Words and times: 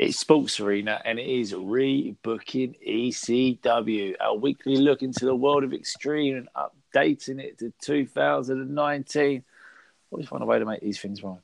It's 0.00 0.18
Sports 0.18 0.58
Arena 0.60 0.98
and 1.04 1.18
it 1.18 1.26
is 1.26 1.52
rebooking 1.52 2.74
ECW, 2.88 4.14
our 4.18 4.34
weekly 4.34 4.76
look 4.76 5.02
into 5.02 5.26
the 5.26 5.34
world 5.34 5.62
of 5.62 5.74
extreme 5.74 6.38
and 6.38 6.48
updating 6.56 7.38
it 7.38 7.58
to 7.58 7.70
2019. 7.82 9.44
Always 10.10 10.26
find 10.26 10.42
a 10.42 10.46
way 10.46 10.58
to 10.58 10.64
make 10.64 10.80
these 10.80 10.98
things 10.98 11.22
right. 11.22 11.36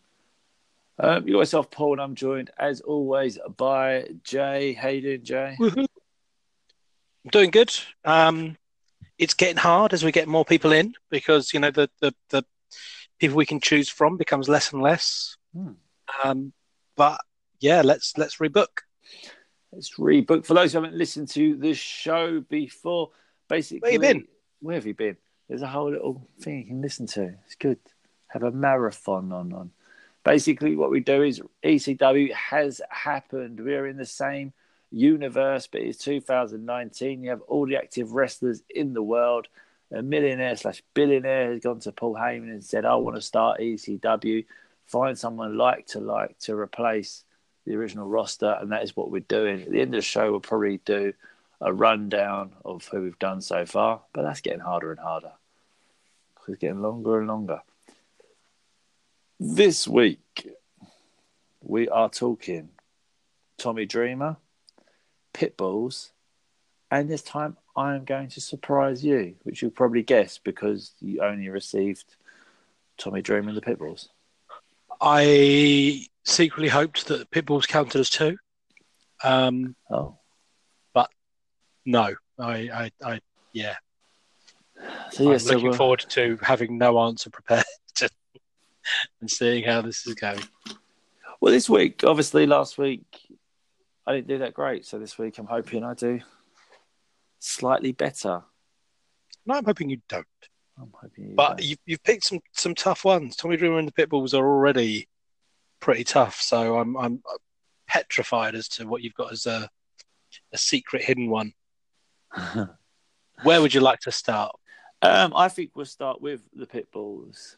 Um, 0.98 1.26
you 1.28 1.34
got 1.34 1.40
myself, 1.40 1.70
Paul, 1.70 1.92
and 1.92 2.00
I'm 2.00 2.14
joined 2.14 2.50
as 2.58 2.80
always 2.80 3.38
by 3.58 4.08
Jay. 4.24 4.72
How 4.72 4.88
you 4.88 5.02
doing, 5.02 5.22
Jay? 5.22 5.56
I'm 5.60 5.86
doing 7.30 7.50
good. 7.50 7.78
Um, 8.06 8.56
it's 9.18 9.34
getting 9.34 9.58
hard 9.58 9.92
as 9.92 10.02
we 10.02 10.12
get 10.12 10.28
more 10.28 10.46
people 10.46 10.72
in 10.72 10.94
because 11.10 11.52
you 11.52 11.60
know 11.60 11.70
the 11.70 11.90
the, 12.00 12.14
the 12.30 12.42
people 13.18 13.36
we 13.36 13.44
can 13.44 13.60
choose 13.60 13.90
from 13.90 14.16
becomes 14.16 14.48
less 14.48 14.72
and 14.72 14.80
less. 14.80 15.36
Hmm. 15.54 15.72
Um, 16.24 16.54
but 16.96 17.20
yeah, 17.60 17.82
let's 17.82 18.16
let's 18.16 18.36
rebook. 18.36 18.82
Let's 19.72 19.98
rebook. 19.98 20.46
For 20.46 20.54
those 20.54 20.72
who 20.72 20.82
haven't 20.82 20.96
listened 20.96 21.28
to 21.30 21.56
the 21.56 21.74
show 21.74 22.40
before, 22.40 23.10
basically, 23.48 23.80
Where 23.80 23.92
you 23.92 23.98
been? 24.00 24.28
Where 24.60 24.74
have 24.74 24.86
you 24.86 24.94
been? 24.94 25.16
There's 25.48 25.62
a 25.62 25.68
whole 25.68 25.90
little 25.90 26.26
thing 26.40 26.58
you 26.58 26.64
can 26.64 26.82
listen 26.82 27.06
to. 27.08 27.34
It's 27.44 27.54
good. 27.54 27.78
Have 28.28 28.42
a 28.42 28.50
marathon 28.50 29.32
on 29.32 29.52
on. 29.52 29.70
Basically, 30.24 30.74
what 30.74 30.90
we 30.90 31.00
do 31.00 31.22
is 31.22 31.40
ECW 31.64 32.32
has 32.32 32.80
happened. 32.90 33.60
We're 33.60 33.86
in 33.86 33.96
the 33.96 34.06
same 34.06 34.52
universe, 34.90 35.68
but 35.70 35.82
it's 35.82 35.98
2019. 35.98 37.22
You 37.22 37.30
have 37.30 37.42
all 37.42 37.66
the 37.66 37.76
active 37.76 38.12
wrestlers 38.12 38.62
in 38.68 38.92
the 38.92 39.02
world. 39.02 39.46
A 39.92 40.02
millionaire 40.02 40.56
slash 40.56 40.82
billionaire 40.94 41.52
has 41.52 41.60
gone 41.60 41.78
to 41.80 41.92
Paul 41.92 42.14
Heyman 42.14 42.50
and 42.50 42.64
said, 42.64 42.84
"I 42.84 42.96
want 42.96 43.16
to 43.16 43.22
start 43.22 43.60
ECW. 43.60 44.44
Find 44.86 45.16
someone 45.16 45.56
like 45.56 45.86
to 45.88 46.00
like 46.00 46.38
to 46.40 46.56
replace 46.56 47.24
the 47.66 47.74
original 47.74 48.06
roster, 48.06 48.56
and 48.60 48.72
that 48.72 48.84
is 48.84 48.96
what 48.96 49.10
we're 49.10 49.20
doing. 49.20 49.62
At 49.62 49.70
the 49.70 49.80
end 49.80 49.94
of 49.94 49.98
the 49.98 50.02
show, 50.02 50.30
we'll 50.30 50.40
probably 50.40 50.78
do 50.84 51.12
a 51.60 51.72
rundown 51.72 52.52
of 52.64 52.86
who 52.88 53.02
we've 53.02 53.18
done 53.18 53.40
so 53.40 53.66
far, 53.66 54.02
but 54.12 54.22
that's 54.22 54.40
getting 54.40 54.60
harder 54.60 54.90
and 54.90 55.00
harder. 55.00 55.32
It's 56.48 56.58
getting 56.58 56.80
longer 56.80 57.18
and 57.18 57.26
longer. 57.26 57.62
This 59.40 59.88
week, 59.88 60.48
we 61.60 61.88
are 61.88 62.08
talking 62.08 62.68
Tommy 63.58 63.84
Dreamer, 63.84 64.36
Pitbulls, 65.34 66.10
and 66.90 67.10
this 67.10 67.22
time 67.22 67.56
I 67.76 67.96
am 67.96 68.04
going 68.04 68.28
to 68.28 68.40
surprise 68.40 69.04
you, 69.04 69.34
which 69.42 69.60
you'll 69.60 69.72
probably 69.72 70.02
guess 70.02 70.38
because 70.38 70.92
you 71.00 71.20
only 71.20 71.48
received 71.48 72.14
Tommy 72.96 73.22
Dreamer 73.22 73.48
and 73.48 73.56
the 73.56 73.60
Pitbulls. 73.60 74.08
I 75.00 76.06
secretly 76.26 76.68
hoped 76.68 77.06
that 77.06 77.30
Pitbulls 77.30 77.66
counted 77.66 77.98
as 77.98 78.10
two. 78.10 78.36
Um, 79.24 79.74
Oh, 79.90 80.18
no, 81.88 82.12
I, 82.36 82.50
I, 82.74 82.90
I 83.04 83.20
yeah. 83.52 83.76
so 85.12 85.24
I'm 85.26 85.30
yes, 85.30 85.44
so 85.44 85.50
looking 85.52 85.66
we're- 85.66 85.76
forward 85.76 86.04
to 86.10 86.36
having 86.42 86.78
no 86.78 86.98
answer 86.98 87.30
prepared 87.30 87.62
and 89.20 89.30
seeing 89.30 89.62
how 89.62 89.82
this 89.82 90.04
is 90.04 90.16
going. 90.16 90.40
Well, 91.40 91.52
this 91.52 91.70
week, 91.70 92.02
obviously, 92.04 92.44
last 92.44 92.76
week 92.76 93.04
I 94.04 94.14
didn't 94.16 94.26
do 94.26 94.38
that 94.38 94.52
great. 94.52 94.84
So 94.84 94.98
this 94.98 95.16
week, 95.16 95.38
I'm 95.38 95.46
hoping 95.46 95.84
I 95.84 95.94
do 95.94 96.18
slightly 97.38 97.92
better. 97.92 98.42
No, 99.46 99.54
I'm 99.54 99.64
hoping 99.64 99.88
you 99.90 100.00
don't. 100.08 100.26
I'm 100.76 100.90
hoping. 100.92 101.28
You 101.28 101.34
But 101.36 101.58
don't. 101.58 101.62
you've, 101.68 101.78
you've 101.86 102.02
picked 102.02 102.24
some, 102.24 102.40
some 102.52 102.74
tough 102.74 103.04
ones. 103.04 103.36
Tommy 103.36 103.56
Dreamer 103.56 103.78
and 103.78 103.86
the 103.86 103.92
Pitbulls 103.92 104.34
are 104.34 104.44
already 104.44 105.06
pretty 105.80 106.04
tough, 106.04 106.40
so 106.40 106.78
I'm 106.78 106.96
I'm 106.96 107.22
petrified 107.86 108.54
as 108.54 108.68
to 108.68 108.86
what 108.86 109.02
you've 109.02 109.14
got 109.14 109.32
as 109.32 109.46
a 109.46 109.68
a 110.52 110.58
secret 110.58 111.02
hidden 111.02 111.30
one. 111.30 111.52
Where 113.42 113.60
would 113.60 113.74
you 113.74 113.80
like 113.80 114.00
to 114.00 114.12
start? 114.12 114.54
um, 115.02 115.32
I 115.36 115.48
think 115.48 115.70
we'll 115.74 115.84
start 115.84 116.20
with 116.20 116.42
the 116.54 116.66
Pitbulls. 116.66 117.56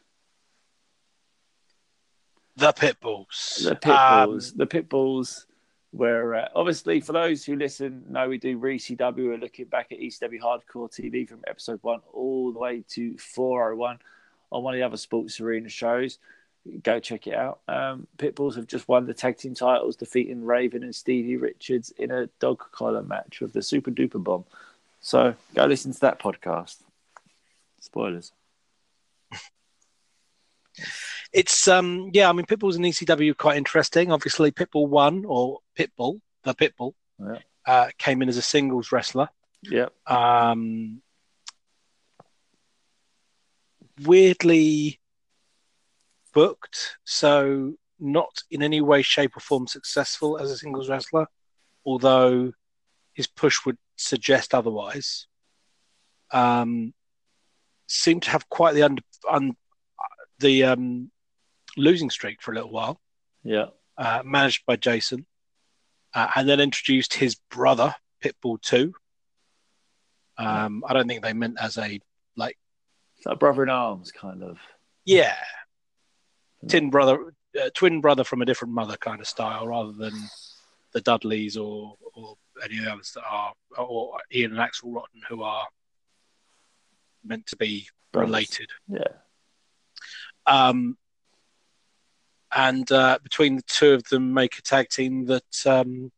The 2.57 2.73
Pitbulls. 2.73 3.63
The 3.63 3.71
Um, 3.71 3.77
Pitbulls. 4.29 4.57
the 4.57 4.67
Pitbulls. 4.67 5.45
Where 5.91 6.35
uh, 6.35 6.49
obviously, 6.55 6.99
for 7.01 7.13
those 7.13 7.43
who 7.43 7.55
listen, 7.55 8.03
know 8.09 8.29
we 8.29 8.37
do 8.37 8.59
ECW. 8.59 9.15
We're 9.15 9.37
looking 9.39 9.65
back 9.65 9.91
at 9.91 9.97
East 9.99 10.21
ECW 10.21 10.39
Hardcore 10.39 10.87
TV 10.87 11.27
from 11.27 11.41
episode 11.47 11.79
one 11.81 12.01
all 12.13 12.51
the 12.53 12.59
way 12.59 12.83
to 12.89 13.17
401 13.17 13.97
on 14.51 14.63
one 14.63 14.75
of 14.75 14.77
the 14.77 14.85
other 14.85 14.97
Sports 14.97 15.39
Arena 15.41 15.67
shows. 15.67 16.19
Go 16.83 16.99
check 16.99 17.25
it 17.27 17.33
out. 17.33 17.59
Um, 17.67 18.05
Pitbulls 18.17 18.55
have 18.55 18.67
just 18.67 18.87
won 18.87 19.05
the 19.05 19.13
tag 19.13 19.37
team 19.37 19.55
titles, 19.55 19.95
defeating 19.95 20.43
Raven 20.45 20.83
and 20.83 20.93
Stevie 20.93 21.37
Richards 21.37 21.91
in 21.97 22.11
a 22.11 22.27
dog 22.39 22.63
collar 22.71 23.01
match 23.01 23.39
with 23.41 23.53
the 23.53 23.61
Super 23.61 23.91
Duper 23.91 24.23
Bomb. 24.23 24.43
So 25.01 25.33
go 25.55 25.65
listen 25.65 25.93
to 25.93 25.99
that 26.01 26.19
podcast. 26.19 26.77
Spoilers. 27.79 28.31
It's 31.31 31.67
um 31.67 32.09
yeah, 32.13 32.27
I 32.29 32.33
mean 32.33 32.45
Pitbulls 32.47 32.75
in 32.75 32.81
ECW 32.81 33.37
quite 33.37 33.57
interesting. 33.57 34.11
Obviously, 34.11 34.51
Pitbull 34.51 34.87
one 34.87 35.25
or 35.25 35.59
Pitbull, 35.77 36.21
the 36.43 36.55
Pitbull, 36.55 36.93
Yeah. 37.19 37.39
uh, 37.67 37.89
came 37.99 38.21
in 38.23 38.29
as 38.29 38.37
a 38.37 38.41
singles 38.41 38.91
wrestler. 38.91 39.29
Yep. 39.63 39.93
Um, 40.09 41.01
weirdly 44.05 44.99
booked, 46.33 46.97
so 47.03 47.73
not 47.99 48.43
in 48.49 48.61
any 48.63 48.81
way, 48.81 49.01
shape, 49.01 49.35
or 49.35 49.39
form 49.41 49.67
successful 49.67 50.37
as 50.37 50.49
a 50.51 50.57
singles 50.57 50.89
wrestler, 50.89 51.27
although 51.85 52.51
his 53.13 53.27
push 53.27 53.65
would 53.65 53.77
suggest 53.97 54.53
otherwise. 54.53 55.27
Um, 56.31 56.93
seemed 57.87 58.23
to 58.23 58.29
have 58.29 58.47
quite 58.49 58.73
the 58.75 58.83
under, 58.83 59.01
un, 59.29 59.55
the 60.39 60.63
um, 60.63 61.11
losing 61.75 62.09
streak 62.09 62.41
for 62.41 62.51
a 62.51 62.55
little 62.55 62.71
while, 62.71 63.01
Yeah. 63.43 63.67
uh, 63.97 64.21
managed 64.23 64.65
by 64.65 64.75
Jason, 64.75 65.25
uh, 66.13 66.29
and 66.35 66.47
then 66.47 66.59
introduced 66.59 67.13
his 67.15 67.35
brother 67.49 67.95
Pitbull 68.23 68.61
Two. 68.61 68.93
Um, 70.37 70.83
I 70.87 70.93
don't 70.93 71.07
think 71.07 71.21
they 71.23 71.33
meant 71.33 71.57
as 71.59 71.77
a 71.77 71.95
It's 71.95 73.25
like 73.25 73.39
brother 73.39 73.63
in 73.63 73.69
arms, 73.69 74.11
kind 74.13 74.41
of. 74.43 74.57
yeah, 75.03 75.35
tin 76.67 76.89
brother, 76.89 77.33
uh, 77.59 77.69
twin 77.73 78.01
brother 78.01 78.23
from 78.23 78.41
a 78.41 78.45
different 78.45 78.73
mother 78.73 78.97
kind 78.97 79.21
of 79.21 79.27
style, 79.27 79.67
rather 79.67 79.91
than 79.91 80.13
the 80.93 81.01
Dudleys 81.01 81.57
or 81.57 81.95
or 82.13 82.35
any 82.63 82.77
of 82.79 82.85
the 82.85 82.91
others 82.91 83.11
that 83.13 83.23
are, 83.29 83.53
or 83.77 84.19
Ian 84.33 84.51
and 84.51 84.59
Axel 84.59 84.91
Rotten 84.91 85.21
who 85.27 85.43
are 85.43 85.67
meant 87.23 87.45
to 87.47 87.55
be 87.55 87.87
Brothers. 88.11 88.29
related. 88.29 88.69
Yeah. 88.87 89.03
Um, 90.45 90.97
and 92.51 92.91
uh, 92.91 93.19
between 93.21 93.55
the 93.55 93.61
two 93.63 93.93
of 93.93 94.03
them, 94.05 94.33
make 94.33 94.57
a 94.57 94.61
tag 94.61 94.89
team 94.89 95.25
that 95.25 95.65
um, 95.67 96.11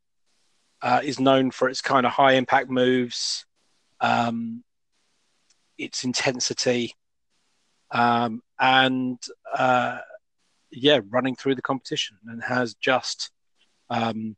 uh, 0.81 1.01
is 1.03 1.19
known 1.19 1.51
for 1.51 1.67
its 1.67 1.81
kind 1.81 2.05
of 2.05 2.13
high 2.13 2.33
impact 2.33 2.69
moves, 2.69 3.45
um, 3.99 4.63
its 5.77 6.05
intensity, 6.05 6.95
um, 7.91 8.41
and 8.57 9.21
uh, 9.53 9.99
yeah, 10.71 10.99
running 11.09 11.35
through 11.35 11.55
the 11.55 11.61
competition, 11.61 12.17
and 12.27 12.43
has 12.43 12.73
just 12.75 13.31
um, 13.89 14.35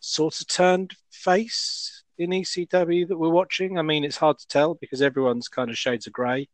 sort 0.00 0.40
of 0.40 0.46
turned 0.46 0.94
face 1.10 2.04
in 2.18 2.30
ECW 2.30 3.08
that 3.08 3.18
we're 3.18 3.30
watching. 3.30 3.78
I 3.78 3.82
mean, 3.82 4.04
it's 4.04 4.16
hard 4.16 4.38
to 4.38 4.46
tell 4.46 4.74
because 4.74 5.02
everyone's 5.02 5.48
kind 5.48 5.70
of 5.70 5.78
shades 5.78 6.06
of 6.06 6.12
grey. 6.12 6.48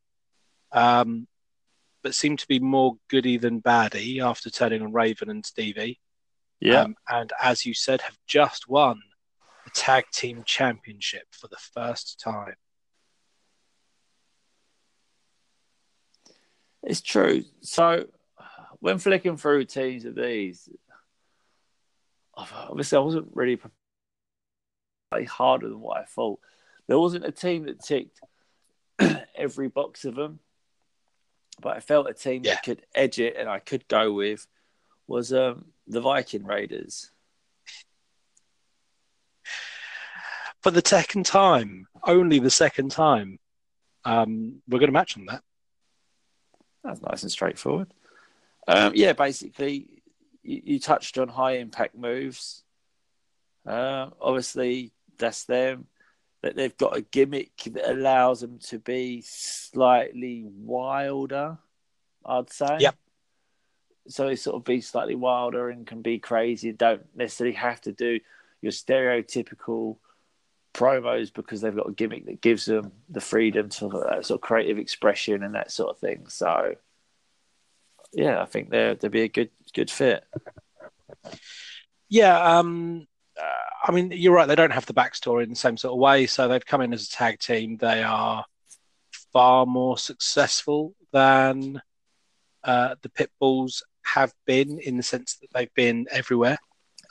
Um, 0.72 1.26
but 2.02 2.14
seem 2.14 2.36
to 2.36 2.48
be 2.48 2.58
more 2.58 2.96
goody 3.08 3.36
than 3.36 3.60
baddie 3.60 4.22
after 4.24 4.48
turning 4.50 4.82
on 4.82 4.92
Raven 4.92 5.28
and 5.28 5.44
Stevie. 5.44 6.00
Yeah. 6.60 6.82
Um, 6.82 6.96
and 7.08 7.32
as 7.42 7.66
you 7.66 7.74
said, 7.74 8.00
have 8.02 8.16
just 8.26 8.68
won 8.68 9.00
the 9.64 9.70
tag 9.74 10.04
team 10.12 10.42
championship 10.46 11.24
for 11.30 11.48
the 11.48 11.58
first 11.74 12.20
time. 12.20 12.54
It's 16.82 17.02
true. 17.02 17.44
So 17.60 18.06
when 18.80 18.98
flicking 18.98 19.36
through 19.36 19.64
teams 19.66 20.04
of 20.04 20.14
these, 20.14 20.68
obviously 22.34 22.96
I 22.96 23.00
wasn't 23.00 23.30
really 23.34 23.56
prepared 23.56 25.28
harder 25.28 25.68
than 25.68 25.80
what 25.80 25.98
I 25.98 26.04
thought. 26.04 26.40
There 26.86 26.98
wasn't 26.98 27.26
a 27.26 27.32
team 27.32 27.66
that 27.66 27.82
ticked 27.82 28.20
every 29.36 29.68
box 29.68 30.04
of 30.04 30.14
them, 30.14 30.38
but 31.60 31.76
I 31.76 31.80
felt 31.80 32.08
a 32.08 32.14
team 32.14 32.42
Yeah. 32.44 32.54
that 32.54 32.62
could 32.62 32.82
edge 32.94 33.18
it 33.18 33.36
and 33.36 33.48
I 33.48 33.58
could 33.58 33.86
go 33.88 34.12
with 34.12 34.46
was 35.06 35.32
um, 35.32 35.66
the 35.86 36.00
Viking 36.00 36.44
Raiders. 36.44 37.10
For 40.62 40.70
the 40.70 40.82
second 40.84 41.26
time, 41.26 41.86
only 42.06 42.38
the 42.38 42.50
second 42.50 42.90
time, 42.90 43.38
um, 44.04 44.62
we're 44.68 44.78
going 44.78 44.88
to 44.88 44.92
match 44.92 45.16
on 45.16 45.26
that. 45.26 45.42
That's 46.84 47.00
nice 47.02 47.22
and 47.22 47.32
straightforward. 47.32 47.92
Um, 48.70 48.92
yeah, 48.94 49.12
basically, 49.14 50.02
you, 50.42 50.62
you 50.64 50.80
touched 50.80 51.18
on 51.18 51.28
high 51.28 51.58
impact 51.58 51.96
moves. 51.96 52.62
Uh, 53.66 54.10
obviously, 54.20 54.92
that's 55.18 55.44
them. 55.44 55.86
That 56.42 56.56
they've 56.56 56.76
got 56.76 56.96
a 56.96 57.02
gimmick 57.02 57.54
that 57.72 57.90
allows 57.90 58.40
them 58.40 58.58
to 58.68 58.78
be 58.78 59.22
slightly 59.26 60.46
wilder. 60.46 61.58
I'd 62.24 62.50
say. 62.50 62.76
Yep. 62.80 62.96
So 64.08 64.26
they 64.26 64.36
sort 64.36 64.56
of 64.56 64.64
be 64.64 64.80
slightly 64.80 65.14
wilder 65.14 65.68
and 65.68 65.86
can 65.86 66.00
be 66.02 66.18
crazy. 66.18 66.72
Don't 66.72 67.04
necessarily 67.14 67.56
have 67.56 67.80
to 67.82 67.92
do 67.92 68.20
your 68.62 68.72
stereotypical 68.72 69.96
promos 70.72 71.32
because 71.32 71.60
they've 71.60 71.74
got 71.74 71.88
a 71.88 71.92
gimmick 71.92 72.26
that 72.26 72.40
gives 72.40 72.64
them 72.64 72.92
the 73.08 73.20
freedom 73.20 73.68
to 73.68 73.88
uh, 73.88 74.22
sort 74.22 74.38
of 74.38 74.40
creative 74.40 74.78
expression 74.78 75.42
and 75.42 75.54
that 75.54 75.70
sort 75.70 75.90
of 75.90 75.98
thing. 75.98 76.26
So, 76.28 76.76
yeah, 78.12 78.42
I 78.42 78.44
think 78.46 78.70
they're 78.70 78.94
they'd 78.94 79.10
be 79.10 79.22
a 79.22 79.28
good 79.28 79.50
good 79.74 79.90
fit. 79.90 80.24
Yeah, 82.08 82.58
um, 82.58 83.06
uh, 83.40 83.88
I 83.88 83.92
mean, 83.92 84.10
you're 84.12 84.34
right. 84.34 84.48
They 84.48 84.56
don't 84.56 84.72
have 84.72 84.86
the 84.86 84.94
backstory 84.94 85.44
in 85.44 85.50
the 85.50 85.56
same 85.56 85.76
sort 85.76 85.92
of 85.92 85.98
way. 85.98 86.26
So 86.26 86.48
they've 86.48 86.64
come 86.64 86.80
in 86.80 86.92
as 86.92 87.06
a 87.06 87.10
tag 87.10 87.38
team. 87.38 87.76
They 87.76 88.02
are 88.02 88.44
far 89.32 89.64
more 89.66 89.96
successful 89.96 90.94
than 91.12 91.80
uh, 92.64 92.96
the 93.02 93.08
Pitbulls 93.08 93.82
have 94.04 94.32
been 94.46 94.78
in 94.80 94.96
the 94.96 95.02
sense 95.02 95.36
that 95.36 95.48
they've 95.54 95.74
been 95.74 96.06
everywhere. 96.10 96.58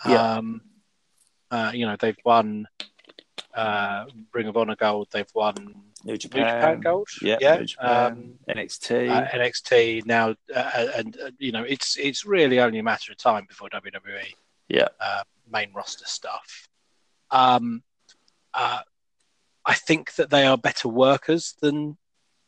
Yeah. 0.06 0.36
Um, 0.36 0.62
uh, 1.52 1.72
you 1.74 1.86
know, 1.86 1.96
they've 1.98 2.20
won 2.26 2.68
uh, 3.54 4.06
Ring 4.34 4.48
of 4.48 4.58
Honor 4.58 4.76
Gold. 4.76 5.08
They've 5.12 5.32
won 5.34 5.76
New 6.04 6.14
New 6.14 6.18
Japan, 6.18 6.62
Japan 6.62 6.80
Gold. 6.80 7.08
yeah, 7.22 7.38
yeah. 7.42 7.56
New 7.58 7.66
Japan, 7.66 8.12
Um, 8.12 8.56
NXT, 8.56 9.10
uh, 9.10 9.28
NXT 9.28 10.06
now, 10.06 10.36
uh, 10.56 10.88
and 10.96 11.18
uh, 11.22 11.32
you 11.38 11.52
know, 11.52 11.64
it's 11.64 11.98
it's 11.98 12.26
really 12.26 12.60
only 12.60 12.80
a 12.80 12.84
matter 12.84 13.12
of 13.12 13.18
time 13.18 13.46
before 13.48 13.70
WWE 13.70 14.34
yeah, 14.70 14.88
uh, 15.02 15.24
main 15.52 15.74
roster 15.74 16.06
stuff. 16.06 16.68
Um, 17.32 17.84
uh, 18.54 18.80
I 19.66 19.74
think 19.74 20.16
that 20.16 20.30
they 20.30 20.46
are 20.46 20.58
better 20.58 20.88
workers 20.88 21.56
than 21.62 21.98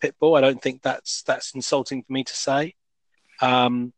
Pitbull. 0.01 0.37
I 0.37 0.41
don't 0.41 0.61
think 0.61 0.81
that's 0.81 1.23
that's 1.23 1.53
insulting 1.53 2.03
for 2.03 2.13
me 2.13 2.23
to 2.23 2.33
say. 2.33 2.75
Um, 3.41 3.91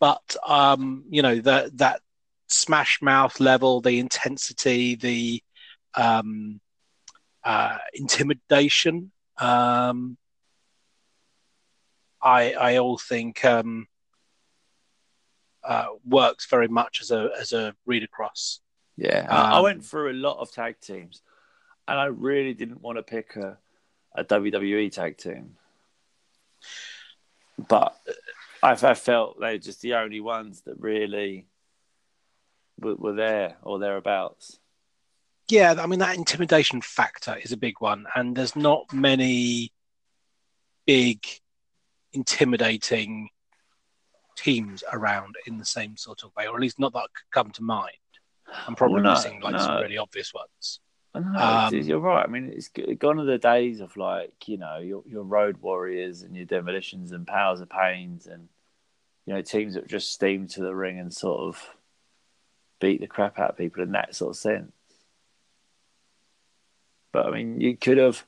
but 0.00 0.36
um, 0.46 1.04
you 1.10 1.22
know 1.22 1.40
that 1.40 1.76
that 1.78 2.00
smash 2.48 3.02
mouth 3.02 3.40
level, 3.40 3.80
the 3.80 3.98
intensity, 3.98 4.94
the 4.94 5.42
um, 5.94 6.60
uh, 7.46 7.78
intimidation. 7.94 9.12
Um, 9.38 10.16
I 12.20 12.52
I 12.54 12.76
all 12.78 12.98
think 12.98 13.44
um, 13.44 13.86
uh, 15.62 15.86
works 16.04 16.46
very 16.46 16.68
much 16.68 17.00
as 17.00 17.10
a 17.10 17.30
as 17.40 17.52
a 17.52 17.74
read 17.86 18.02
across. 18.02 18.60
yeah. 18.96 19.26
I- 19.30 19.52
I 19.54 19.56
Um, 19.58 19.62
went 19.62 19.84
through 19.84 20.10
a 20.10 20.22
lot 20.26 20.38
of 20.38 20.50
tag 20.50 20.80
teams, 20.80 21.22
and 21.86 21.98
I 21.98 22.06
really 22.06 22.54
didn't 22.54 22.80
want 22.82 22.98
to 22.98 23.02
pick 23.02 23.36
a, 23.36 23.58
a 24.14 24.24
WWE 24.24 24.90
tag 24.90 25.16
team, 25.18 25.56
but 27.68 27.96
I, 28.62 28.72
I 28.72 28.94
felt 28.94 29.38
they're 29.38 29.58
just 29.58 29.82
the 29.82 29.94
only 29.94 30.20
ones 30.20 30.62
that 30.62 30.80
really 30.80 31.46
were, 32.80 32.94
were 32.96 33.14
there 33.14 33.56
or 33.62 33.78
thereabouts. 33.78 34.58
Yeah, 35.48 35.76
I 35.78 35.86
mean 35.86 36.00
that 36.00 36.16
intimidation 36.16 36.80
factor 36.80 37.36
is 37.36 37.52
a 37.52 37.56
big 37.56 37.80
one, 37.80 38.06
and 38.14 38.36
there's 38.36 38.56
not 38.56 38.92
many 38.92 39.72
big, 40.86 41.24
intimidating 42.12 43.28
teams 44.36 44.82
around 44.92 45.36
in 45.46 45.58
the 45.58 45.64
same 45.64 45.96
sort 45.96 46.22
of 46.22 46.34
way, 46.36 46.46
or 46.46 46.56
at 46.56 46.60
least 46.60 46.78
not 46.78 46.92
that 46.94 47.08
could 47.14 47.30
come 47.30 47.50
to 47.52 47.62
mind. 47.62 47.92
I'm 48.66 48.74
probably 48.74 48.94
Well, 48.94 49.04
no, 49.04 49.10
missing 49.10 49.40
like 49.40 49.58
some 49.58 49.82
really 49.82 49.98
obvious 49.98 50.32
ones. 50.32 50.80
Know, 51.14 51.38
Um, 51.38 51.74
you're 51.74 51.98
right. 51.98 52.24
I 52.24 52.28
mean, 52.28 52.52
it's 52.54 52.68
gone 52.68 53.18
are 53.18 53.24
the 53.24 53.38
days 53.38 53.80
of 53.80 53.96
like 53.96 54.48
you 54.48 54.58
know 54.58 54.78
your 54.78 55.02
your 55.06 55.22
road 55.22 55.58
warriors 55.62 56.22
and 56.22 56.36
your 56.36 56.44
demolitions 56.44 57.12
and 57.12 57.26
powers 57.26 57.60
of 57.60 57.70
pains 57.70 58.26
and 58.26 58.48
you 59.24 59.34
know 59.34 59.42
teams 59.42 59.74
that 59.74 59.88
just 59.88 60.12
steam 60.12 60.46
to 60.48 60.60
the 60.60 60.74
ring 60.74 60.98
and 60.98 61.12
sort 61.12 61.40
of 61.40 61.76
beat 62.80 63.00
the 63.00 63.06
crap 63.06 63.38
out 63.38 63.50
of 63.50 63.56
people 63.56 63.82
in 63.82 63.92
that 63.92 64.14
sort 64.14 64.30
of 64.30 64.36
sense. 64.36 64.72
But 67.16 67.28
I 67.28 67.30
mean, 67.30 67.62
you 67.62 67.78
could 67.78 67.96
have. 67.96 68.22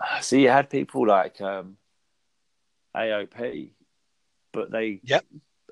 So 0.22 0.34
you 0.36 0.48
had 0.48 0.70
people 0.70 1.06
like 1.06 1.40
um, 1.40 1.76
AOP, 2.96 3.70
but 4.52 4.70
they 4.72 5.00
Yep. 5.04 5.24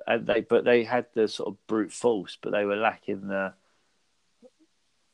and 0.07 0.27
they 0.27 0.41
but 0.43 0.65
they 0.65 0.85
had 0.85 1.07
the 1.15 1.27
sort 1.27 1.49
of 1.49 1.67
brute 1.67 1.93
force, 1.93 2.39
but 2.41 2.53
they 2.53 2.65
were 2.65 2.77
lacking 2.77 3.27
the 3.27 3.55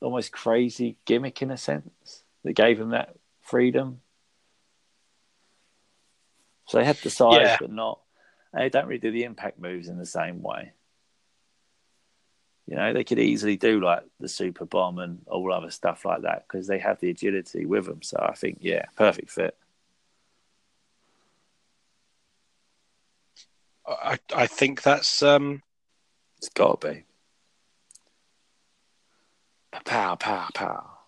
almost 0.02 0.30
crazy 0.32 0.96
gimmick 1.06 1.40
in 1.40 1.50
a 1.50 1.56
sense 1.56 2.24
that 2.44 2.52
gave 2.52 2.78
them 2.78 2.90
that 2.90 3.16
freedom. 3.40 4.00
So 6.68 6.78
they 6.78 6.84
had 6.84 6.96
the 6.96 7.10
size, 7.10 7.46
Yeah. 7.46 7.56
but 7.60 7.70
not. 7.70 8.00
They 8.52 8.68
don't 8.68 8.86
really 8.86 9.00
do 9.00 9.10
the 9.10 9.24
impact 9.24 9.58
moves 9.58 9.88
in 9.88 9.96
the 9.96 10.06
same 10.06 10.42
way. 10.42 10.72
You 12.66 12.76
know, 12.76 12.92
they 12.92 13.04
could 13.04 13.18
easily 13.18 13.56
do 13.56 13.80
like 13.80 14.04
the 14.20 14.28
super 14.28 14.64
bomb 14.64 14.98
and 14.98 15.20
all 15.26 15.52
other 15.52 15.70
stuff 15.70 16.04
like 16.04 16.22
that 16.22 16.44
because 16.46 16.66
they 16.66 16.78
have 16.78 17.00
the 17.00 17.10
agility 17.10 17.66
with 17.66 17.86
them. 17.86 18.02
So 18.02 18.16
I 18.20 18.34
think, 18.34 18.58
yeah, 18.60 18.84
perfect 18.96 19.30
fit. 19.30 19.56
I 23.86 24.18
I 24.34 24.46
think 24.46 24.82
that's 24.82 25.22
um, 25.22 25.62
It's 26.38 26.48
got 26.50 26.80
to 26.80 26.88
be. 26.92 27.04
Pow, 29.84 30.14
pow, 30.14 30.48
pow. 30.54 30.98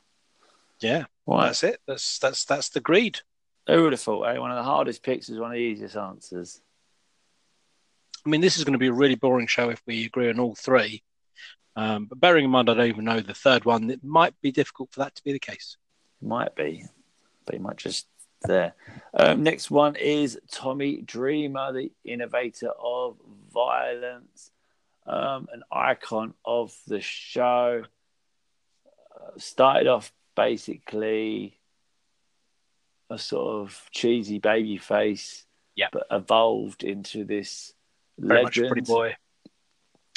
yeah, 0.80 1.04
Right. 1.26 1.46
that's 1.46 1.62
it. 1.62 1.80
That's 1.86 2.18
that's 2.18 2.44
that's 2.44 2.68
the 2.70 2.80
greed. 2.80 3.20
Who 3.68 3.82
would 3.84 3.92
have 3.92 4.00
thought, 4.00 4.22
eh? 4.24 4.38
One 4.38 4.50
of 4.50 4.56
the 4.56 4.62
hardest 4.62 5.02
picks 5.02 5.28
is 5.28 5.38
one 5.38 5.50
of 5.50 5.54
the 5.54 5.60
easiest 5.62 5.96
answers. 5.96 6.60
I 8.26 8.28
mean, 8.28 8.40
this 8.40 8.56
is 8.58 8.64
going 8.64 8.72
to 8.72 8.78
be 8.78 8.88
a 8.88 8.92
really 8.92 9.14
boring 9.14 9.46
show 9.46 9.68
if 9.70 9.82
we 9.86 10.04
agree 10.06 10.30
on 10.30 10.40
all 10.40 10.54
three. 10.54 11.02
Um, 11.76 12.06
but 12.06 12.20
bearing 12.20 12.44
in 12.44 12.50
mind, 12.50 12.70
I 12.70 12.74
don't 12.74 12.86
even 12.88 13.04
know 13.04 13.20
the 13.20 13.34
third 13.34 13.64
one. 13.64 13.90
It 13.90 14.04
might 14.04 14.40
be 14.40 14.52
difficult 14.52 14.92
for 14.92 15.00
that 15.00 15.14
to 15.16 15.24
be 15.24 15.32
the 15.32 15.38
case. 15.38 15.76
Might 16.22 16.54
be, 16.54 16.84
but 17.44 17.54
he 17.54 17.60
might 17.60 17.76
just 17.76 18.06
there. 18.42 18.74
Um, 19.12 19.42
next 19.42 19.70
one 19.70 19.96
is 19.96 20.38
Tommy 20.50 21.00
Dreamer, 21.02 21.72
the 21.72 21.90
innovator 22.04 22.70
of 22.78 23.16
violence, 23.52 24.50
um, 25.06 25.48
an 25.52 25.62
icon 25.72 26.34
of 26.44 26.74
the 26.86 27.00
show. 27.00 27.84
Uh, 29.16 29.30
started 29.38 29.86
off 29.88 30.12
basically 30.36 31.58
a 33.10 33.18
sort 33.18 33.62
of 33.62 33.88
cheesy 33.90 34.38
baby 34.38 34.76
face, 34.78 35.44
Yeah. 35.74 35.88
but 35.92 36.06
evolved 36.10 36.84
into 36.84 37.24
this 37.24 37.72
Very 38.18 38.42
much 38.44 38.56
legend. 38.56 38.72
pretty 38.72 38.86
boy. 38.86 39.16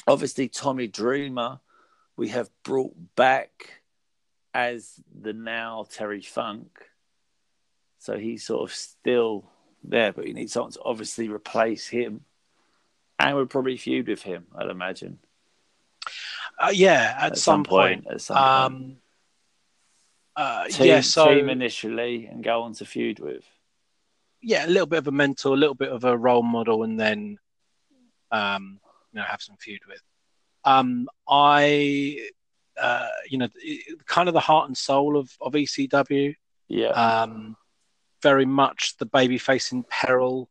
Obviously 0.08 0.48
Tommy 0.48 0.88
Dreamer 0.88 1.60
we 2.18 2.30
have 2.30 2.50
brought 2.64 2.96
back 3.16 3.82
as 4.54 5.00
the 5.22 5.34
now 5.34 5.86
Terry 5.90 6.22
Funk. 6.22 6.80
So 8.00 8.18
he's 8.18 8.44
sort 8.44 8.70
of 8.70 8.76
still 8.76 9.46
there, 9.84 10.12
but 10.12 10.28
you 10.28 10.34
need 10.34 10.50
someone 10.50 10.72
to 10.72 10.82
obviously 10.84 11.30
replace 11.30 11.88
him. 11.88 12.22
And 13.20 13.38
we'd 13.38 13.50
probably 13.50 13.78
feud 13.78 14.08
with 14.08 14.24
him, 14.24 14.48
I'd 14.56 14.70
imagine. 14.70 15.20
Uh, 16.60 16.72
yeah, 16.74 17.16
at, 17.20 17.38
some, 17.38 17.64
point. 17.64 18.08
At 18.10 18.22
some 18.22 18.36
point. 18.36 18.48
Um, 18.48 18.98
uh, 20.36 20.68
Team, 20.68 20.88
yeah, 20.88 21.02
so 21.02 21.34
team 21.34 21.50
initially 21.50 22.28
and 22.28 22.44
go 22.44 22.64
on 22.64 22.74
to 22.74 22.86
feud 22.86 23.20
with. 23.20 23.44
yeah, 24.42 24.66
a 24.66 24.70
little 24.70 24.86
bit 24.88 25.00
of 25.00 25.08
a 25.08 25.12
mentor, 25.12 25.54
a 25.54 25.58
little 25.58 25.76
bit 25.76 25.92
of 25.92 26.04
a 26.04 26.18
role 26.18 26.44
model, 26.44 26.84
and 26.84 27.00
then 27.00 27.38
um, 28.32 28.80
you 29.12 29.20
know 29.20 29.26
have 29.26 29.42
some 29.42 29.58
feud 29.58 29.82
with. 29.88 30.02
Um, 30.64 31.08
I, 31.30 32.30
uh, 32.80 33.08
you 33.30 33.38
know, 33.38 33.48
kind 34.06 34.28
of 34.28 34.34
the 34.34 34.40
heart 34.40 34.68
and 34.68 34.78
soul 34.78 35.18
of 35.18 35.32
of 35.42 35.54
ECW. 35.54 36.36
Yeah. 36.68 36.90
Um, 36.90 37.56
very 38.22 38.46
much 38.46 38.98
the 38.98 39.06
babyface 39.06 39.72
in 39.72 39.84
peril. 39.84 40.50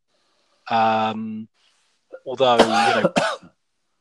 Um, 0.68 1.48
although 2.24 2.56
you 2.56 3.02
know, 3.02 3.12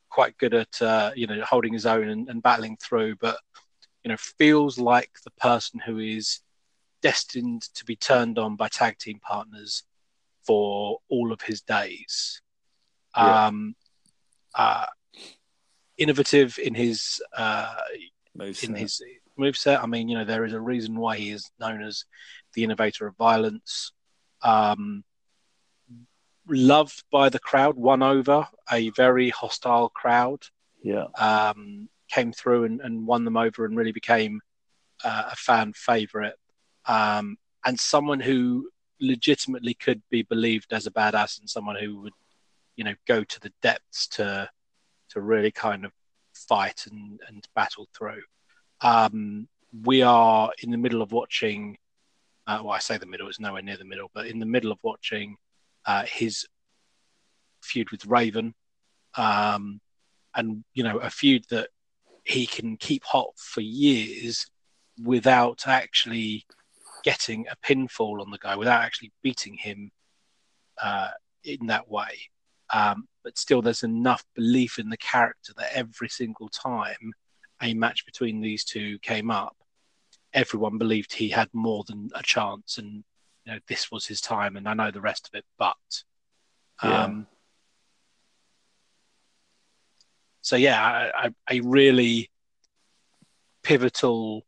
quite 0.10 0.38
good 0.38 0.54
at 0.54 0.82
uh, 0.82 1.12
you 1.16 1.28
know 1.28 1.42
holding 1.44 1.74
his 1.74 1.86
own 1.86 2.10
and, 2.10 2.30
and 2.30 2.42
battling 2.42 2.78
through, 2.78 3.16
but 3.18 3.38
you 4.06 4.10
know, 4.10 4.18
feels 4.18 4.78
like 4.78 5.10
the 5.24 5.32
person 5.32 5.80
who 5.80 5.98
is 5.98 6.42
destined 7.02 7.64
to 7.74 7.84
be 7.86 7.96
turned 7.96 8.38
on 8.38 8.56
by 8.56 8.68
tag 8.68 9.00
team 9.00 9.20
partners 9.20 9.84
for 10.46 11.00
all 11.10 11.32
of 11.32 11.42
his 11.42 11.62
days. 11.62 12.40
Yeah. 13.18 13.48
Um, 13.48 13.76
uh, 14.56 14.86
innovative 15.98 16.58
in 16.58 16.76
his 16.76 17.22
uh, 17.36 17.74
Moves 18.36 18.64
in 18.64 18.76
his 18.76 19.02
moveset. 19.40 19.82
I 19.82 19.86
mean, 19.86 20.10
you 20.10 20.18
know, 20.18 20.26
there 20.26 20.46
is 20.46 20.54
a 20.54 20.60
reason 20.60 20.98
why 20.98 21.18
he 21.18 21.32
is 21.32 21.50
known 21.60 21.82
as 21.82 22.04
the 22.54 22.64
innovator 22.64 23.08
of 23.08 23.16
violence. 23.16 23.92
Um, 24.42 25.04
loved 26.48 27.04
by 27.12 27.30
the 27.30 27.40
crowd, 27.40 27.76
won 27.76 28.04
over 28.04 28.48
a 28.72 28.90
very 28.92 29.30
hostile 29.30 29.90
crowd. 29.90 30.44
Yeah. 30.84 31.06
Um, 31.18 31.90
came 32.10 32.32
through 32.32 32.66
and, 32.66 32.82
and 32.82 33.08
won 33.08 33.26
them 33.26 33.38
over 33.38 33.66
and 33.66 33.76
really 33.76 33.92
became 33.92 34.42
uh, 35.04 35.30
a 35.32 35.36
fan 35.36 35.74
favorite, 35.74 36.36
um, 36.86 37.38
and 37.66 37.80
someone 37.80 38.20
who 38.20 38.70
legitimately 39.02 39.74
could 39.74 40.02
be 40.10 40.22
believed 40.22 40.72
as 40.72 40.86
a 40.86 40.92
badass 40.92 41.40
and 41.40 41.50
someone 41.50 41.76
who 41.76 42.02
would, 42.02 42.14
you 42.76 42.84
know, 42.84 42.96
go 43.08 43.24
to 43.24 43.40
the 43.40 43.52
depths 43.62 44.08
to 44.08 44.50
to 45.10 45.22
really 45.22 45.52
kind 45.52 45.86
of 45.86 45.92
fight 46.34 46.86
and, 46.92 47.20
and 47.28 47.48
battle 47.56 47.88
through. 47.96 48.22
Um, 48.82 49.48
we 49.84 50.02
are 50.02 50.52
in 50.62 50.72
the 50.72 50.78
middle 50.78 51.02
of 51.02 51.12
watching. 51.12 51.78
Uh, 52.48 52.60
well, 52.64 52.74
I 52.74 52.80
say 52.80 52.98
the 52.98 53.06
middle; 53.06 53.28
it's 53.28 53.40
nowhere 53.40 53.62
near 53.62 53.78
the 53.78 53.86
middle, 53.86 54.10
but 54.14 54.28
in 54.28 54.40
the 54.40 54.46
middle 54.46 54.72
of 54.72 54.80
watching 54.84 55.38
uh, 55.86 56.04
his 56.06 56.46
feud 57.62 57.92
with 57.92 58.06
Raven, 58.06 58.54
um, 59.16 59.80
and 60.36 60.64
you 60.74 60.84
know, 60.84 60.98
a 60.98 61.10
feud 61.10 61.46
that 61.50 61.70
he 62.24 62.46
can 62.46 62.78
keep 62.78 63.04
hot 63.04 63.32
for 63.38 63.62
years 63.62 64.48
without 65.04 65.68
actually 65.68 66.46
getting 67.04 67.46
a 67.48 67.56
pinfall 67.66 68.22
on 68.22 68.32
the 68.32 68.38
guy, 68.38 68.56
without 68.56 68.82
actually 68.82 69.12
beating 69.22 69.56
him 69.56 69.92
uh, 70.82 71.10
in 71.44 71.68
that 71.68 71.90
way. 71.90 72.30
Um, 72.74 73.08
but 73.24 73.38
still, 73.38 73.62
there's 73.62 73.84
enough 73.84 74.24
belief 74.36 74.80
in 74.80 74.90
the 74.90 74.98
character 74.98 75.54
that 75.58 75.74
every 75.74 76.10
single 76.10 76.50
time 76.50 77.14
a 77.62 77.74
match 77.74 78.06
between 78.06 78.42
these 78.42 78.64
two 78.64 79.00
came 79.00 79.32
up, 79.32 79.56
everyone 80.34 80.78
believed 80.78 81.14
he 81.14 81.30
had 81.30 81.50
more 81.54 81.84
than 81.88 82.10
a 82.16 82.24
chance, 82.24 82.78
and 82.78 83.04
you 83.46 83.54
know 83.54 83.60
this 83.68 83.92
was 83.92 84.06
his 84.06 84.22
time. 84.22 84.58
And 84.58 84.68
I 84.68 84.74
know 84.74 84.92
the 84.92 85.02
rest 85.02 85.28
of 85.28 85.38
it, 85.38 85.46
but 85.58 85.76
um, 86.82 87.28
so 90.42 90.56
yeah, 90.56 91.10
a, 91.24 91.32
a 91.50 91.62
really 91.62 92.30
pivotal 93.64 94.46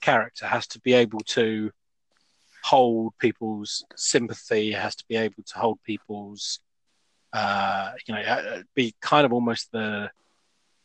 character 0.00 0.46
has 0.46 0.66
to 0.68 0.80
be 0.80 0.92
able 0.92 1.20
to 1.20 1.70
hold 2.64 3.14
people's 3.18 3.84
sympathy, 3.96 4.72
has 4.72 4.94
to 4.96 5.04
be 5.08 5.16
able 5.16 5.42
to 5.42 5.58
hold 5.58 5.82
people's, 5.84 6.60
uh, 7.32 7.92
you 8.06 8.14
know, 8.14 8.20
uh, 8.20 8.62
be 8.74 8.94
kind 9.00 9.24
of 9.24 9.32
almost 9.32 9.70
the 9.72 10.10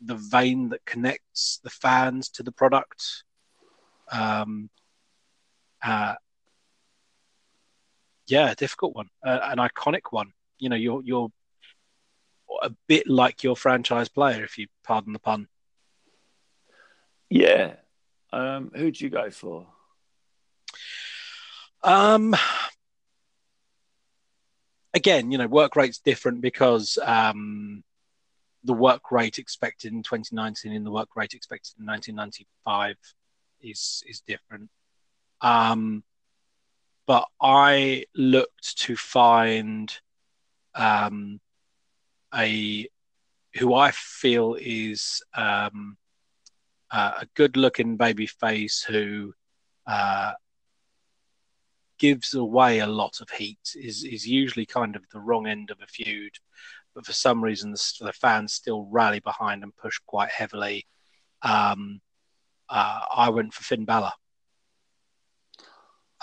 the 0.05 0.15
vein 0.15 0.69
that 0.69 0.85
connects 0.85 1.59
the 1.63 1.69
fans 1.69 2.29
to 2.29 2.43
the 2.43 2.51
product. 2.51 3.23
Um, 4.11 4.69
uh, 5.81 6.15
yeah, 8.27 8.53
difficult 8.53 8.95
one, 8.95 9.09
uh, 9.25 9.39
an 9.43 9.57
iconic 9.57 10.11
one. 10.11 10.33
You 10.59 10.69
know, 10.69 10.75
you're 10.75 11.01
you're 11.03 11.29
a 12.61 12.71
bit 12.87 13.07
like 13.07 13.43
your 13.43 13.55
franchise 13.55 14.09
player, 14.09 14.43
if 14.43 14.57
you 14.57 14.67
pardon 14.83 15.13
the 15.13 15.19
pun. 15.19 15.47
Yeah. 17.29 17.75
Um, 18.31 18.71
who'd 18.75 18.99
you 18.99 19.09
go 19.09 19.29
for? 19.31 19.67
Um, 21.83 22.35
again, 24.93 25.31
you 25.31 25.37
know, 25.37 25.47
work 25.47 25.75
rate's 25.75 25.99
different 25.99 26.41
because 26.41 26.97
um, 27.03 27.83
the 28.63 28.73
work 28.73 29.11
rate 29.11 29.39
expected 29.39 29.91
in 29.91 30.03
2019 30.03 30.71
and 30.71 30.85
the 30.85 30.91
work 30.91 31.15
rate 31.15 31.33
expected 31.33 31.73
in 31.79 31.85
1995 31.85 32.95
is 33.61 34.03
is 34.07 34.21
different. 34.21 34.69
Um, 35.41 36.03
but 37.05 37.27
I 37.41 38.05
looked 38.15 38.77
to 38.79 38.95
find 38.95 39.93
um, 40.75 41.41
a 42.33 42.87
who 43.55 43.73
I 43.73 43.91
feel 43.91 44.57
is 44.59 45.21
um, 45.35 45.97
uh, 46.91 47.13
a 47.21 47.27
good-looking 47.35 47.97
baby 47.97 48.25
face 48.25 48.81
who 48.81 49.33
uh, 49.85 50.33
gives 52.03 52.33
away 52.33 52.79
a 52.79 52.85
lot 52.85 53.21
of 53.21 53.29
heat. 53.29 53.65
is 53.75 54.03
is 54.03 54.27
usually 54.27 54.65
kind 54.65 54.97
of 54.97 55.03
the 55.13 55.21
wrong 55.21 55.47
end 55.47 55.71
of 55.71 55.79
a 55.81 55.87
feud, 55.87 56.33
but 56.93 57.05
for 57.05 57.13
some 57.13 57.41
reason 57.41 57.71
the, 57.71 57.81
the 58.01 58.11
fans 58.11 58.51
still 58.51 58.89
rally 58.91 59.21
behind 59.21 59.63
and 59.63 59.73
push 59.77 59.97
quite 60.05 60.29
heavily. 60.29 60.85
Um, 61.43 62.01
uh, 62.67 62.99
I 63.15 63.29
went 63.29 63.53
for 63.53 63.63
Finn 63.63 63.85
Balor. 63.85 64.11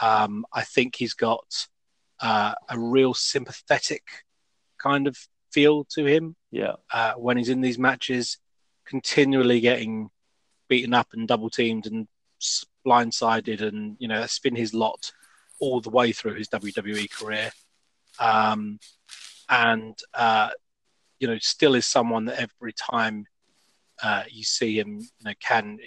Um, 0.03 0.45
I 0.53 0.65
think 0.65 0.97
he's 0.97 1.15
got 1.15 1.67
uh, 2.21 2.53
a 2.69 2.79
real 2.79 3.15
sympathetic 3.15 4.05
kind 4.77 5.07
of 5.07 5.17
feel 5.51 5.85
to 5.95 6.05
him. 6.05 6.37
Yeah. 6.51 6.75
Uh, 6.93 7.15
when 7.15 7.39
he's 7.39 7.49
in 7.49 7.63
these 7.63 7.79
matches, 7.79 8.37
continually 8.85 9.61
getting 9.61 10.11
beaten 10.69 10.93
up 10.93 11.09
and 11.15 11.27
double 11.27 11.49
teamed 11.49 11.87
and 11.87 12.07
blindsided, 12.87 13.63
and 13.63 13.97
you 13.99 14.09
know 14.09 14.21
that's 14.21 14.41
been 14.41 14.57
his 14.57 14.75
lot 14.75 15.11
all 15.61 15.81
the 15.81 15.91
way 15.91 16.13
through 16.13 16.35
his 16.35 16.49
WWE 16.49 17.11
career. 17.11 17.51
Um, 18.19 18.79
and 19.49 19.99
uh, 20.15 20.51
you 21.19 21.29
know, 21.29 21.39
still 21.39 21.75
is 21.75 21.87
someone 21.87 22.27
that 22.27 22.41
every 22.41 22.73
time 22.73 23.27
uh, 24.03 24.25
you 24.29 24.45
see 24.45 24.79
him, 24.79 24.99
you 24.99 25.25
know, 25.25 25.35
can 25.41 25.79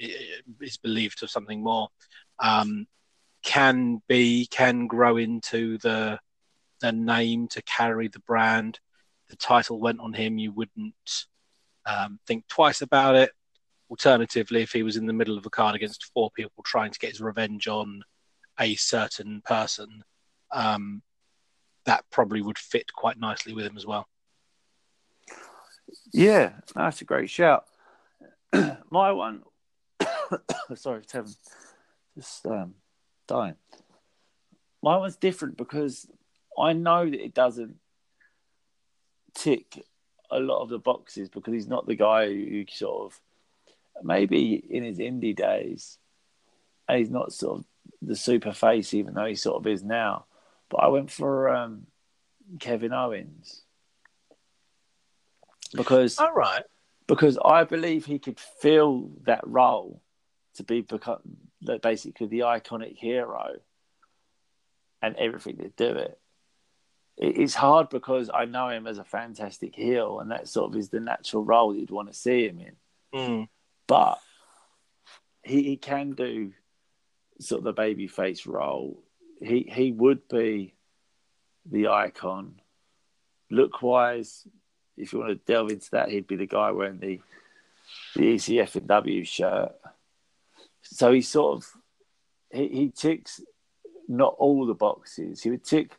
is 0.62 0.78
believed 0.78 1.24
of 1.24 1.30
something 1.30 1.62
more. 1.62 1.90
Um, 2.40 2.88
can 3.44 4.02
be 4.08 4.48
can 4.48 4.88
grow 4.88 5.18
into 5.18 5.78
the 5.80 6.20
the 6.82 6.92
name 6.92 7.48
to 7.50 7.62
carry 7.64 8.08
the 8.08 8.20
brand 8.20 8.80
the 9.34 9.38
title 9.38 9.80
went 9.80 10.00
on 10.00 10.14
him, 10.14 10.38
you 10.38 10.52
wouldn't 10.52 11.26
um, 11.88 12.20
think 12.28 12.48
twice 12.48 12.82
about 12.84 13.16
it. 13.16 13.32
Alternatively, 13.90 14.62
if 14.62 14.72
he 14.72 14.84
was 14.84 14.96
in 14.96 15.08
the 15.08 15.14
middle 15.14 15.38
of 15.38 15.46
a 15.46 15.50
card 15.50 15.76
against 15.76 16.12
four 16.14 16.30
people 16.36 16.64
trying 16.64 16.92
to 16.92 17.00
get 17.00 17.10
his 17.10 17.22
revenge 17.22 17.68
on 17.68 18.04
a 18.64 18.76
certain 18.76 19.42
person, 19.46 20.04
um, 20.52 21.02
that 21.86 22.06
probably 22.10 22.42
would 22.42 22.58
fit 22.58 22.94
quite 22.94 23.20
nicely 23.20 23.54
with 23.54 23.66
him 23.66 23.78
as 23.78 23.86
well. 23.86 24.08
Yeah, 26.12 26.54
that's 26.76 27.02
a 27.02 27.06
great 27.06 27.30
shout. 27.30 27.66
My 28.90 29.12
one, 29.12 29.44
sorry, 30.76 31.02
Tevin, 31.02 31.36
just 32.16 32.46
um, 32.46 32.76
dying. 33.28 33.56
My 34.82 34.98
one's 34.98 35.16
different 35.16 35.58
because 35.58 36.08
I 36.58 36.74
know 36.74 37.10
that 37.10 37.24
it 37.24 37.34
doesn't 37.34 37.76
tick 39.34 39.84
a 40.32 40.40
lot 40.40 40.62
of 40.62 40.70
the 40.70 40.80
boxes 40.80 41.30
because 41.30 41.54
he's 41.54 41.68
not 41.68 41.86
the 41.86 41.96
guy 41.96 42.28
who 42.28 42.66
sort 42.70 43.06
of 43.06 43.20
maybe 44.04 44.56
in 44.56 44.84
his 44.84 45.00
indie 45.00 45.36
days, 45.36 45.98
and 46.88 46.98
he's 47.00 47.10
not 47.10 47.34
sort 47.34 47.60
of 47.60 47.66
the 48.02 48.16
super 48.16 48.54
face, 48.54 48.94
even 48.94 49.14
though 49.14 49.26
he 49.26 49.36
sort 49.36 49.58
of 49.58 49.68
is 49.68 49.84
now. 49.84 50.26
But 50.70 50.78
I 50.78 50.88
went 50.88 51.12
for 51.12 51.50
um, 51.50 51.88
Kevin 52.60 52.94
Owens 52.94 53.62
because 55.76 56.20
all 56.20 56.34
right 56.34 56.64
because 57.08 57.38
I 57.44 57.64
believe 57.64 58.06
he 58.06 58.20
could 58.20 58.40
fill 58.40 59.12
that 59.26 59.42
role 59.46 60.02
to 60.56 60.64
be 60.64 60.82
become 60.82 61.22
basically 61.82 62.28
the 62.28 62.42
iconic 62.42 62.96
hero 62.98 63.56
and 65.02 65.16
everything 65.16 65.58
to 65.58 65.70
do 65.70 65.96
it 65.96 66.20
it's 67.18 67.54
hard 67.54 67.90
because 67.90 68.30
I 68.34 68.46
know 68.46 68.70
him 68.70 68.88
as 68.88 68.98
a 68.98 69.04
fantastic 69.04 69.76
heel, 69.76 70.20
and 70.20 70.32
that 70.32 70.48
sort 70.48 70.72
of 70.72 70.78
is 70.78 70.90
the 70.90 71.00
natural 71.00 71.44
role 71.44 71.76
you'd 71.76 71.92
want 71.92 72.12
to 72.12 72.18
see 72.18 72.48
him 72.48 72.60
in. 72.60 72.76
Mm. 73.14 73.48
But 73.88 74.20
he, 75.44 75.64
he 75.64 75.78
can 75.78 76.14
do 76.14 76.54
sort 77.40 77.60
of 77.60 77.66
the 77.66 77.74
baby 77.74 78.08
face 78.08 78.46
role. 78.46 79.04
He 79.40 79.70
he 79.72 79.92
would 79.92 80.28
be 80.28 80.74
the 81.66 81.88
icon. 81.88 82.60
Look 83.50 83.82
wise, 83.82 84.48
if 84.98 85.14
you 85.14 85.20
want 85.20 85.32
to 85.32 85.52
delve 85.52 85.72
into 85.72 85.92
that, 85.92 86.10
he'd 86.10 86.28
be 86.28 86.36
the 86.36 86.48
guy 86.48 86.72
wearing 86.72 87.00
the 87.00 87.20
the 88.16 88.36
ECF 88.36 88.76
and 88.76 88.88
W 88.88 89.24
shirt. 89.24 89.74
So 90.82 91.12
he 91.12 91.22
sort 91.22 91.58
of 91.58 91.72
he, 92.52 92.68
he 92.68 92.90
ticks 92.90 93.42
not 94.08 94.36
all 94.38 94.66
the 94.66 94.74
boxes. 94.74 95.42
He 95.42 95.50
would 95.50 95.64
tick 95.64 95.98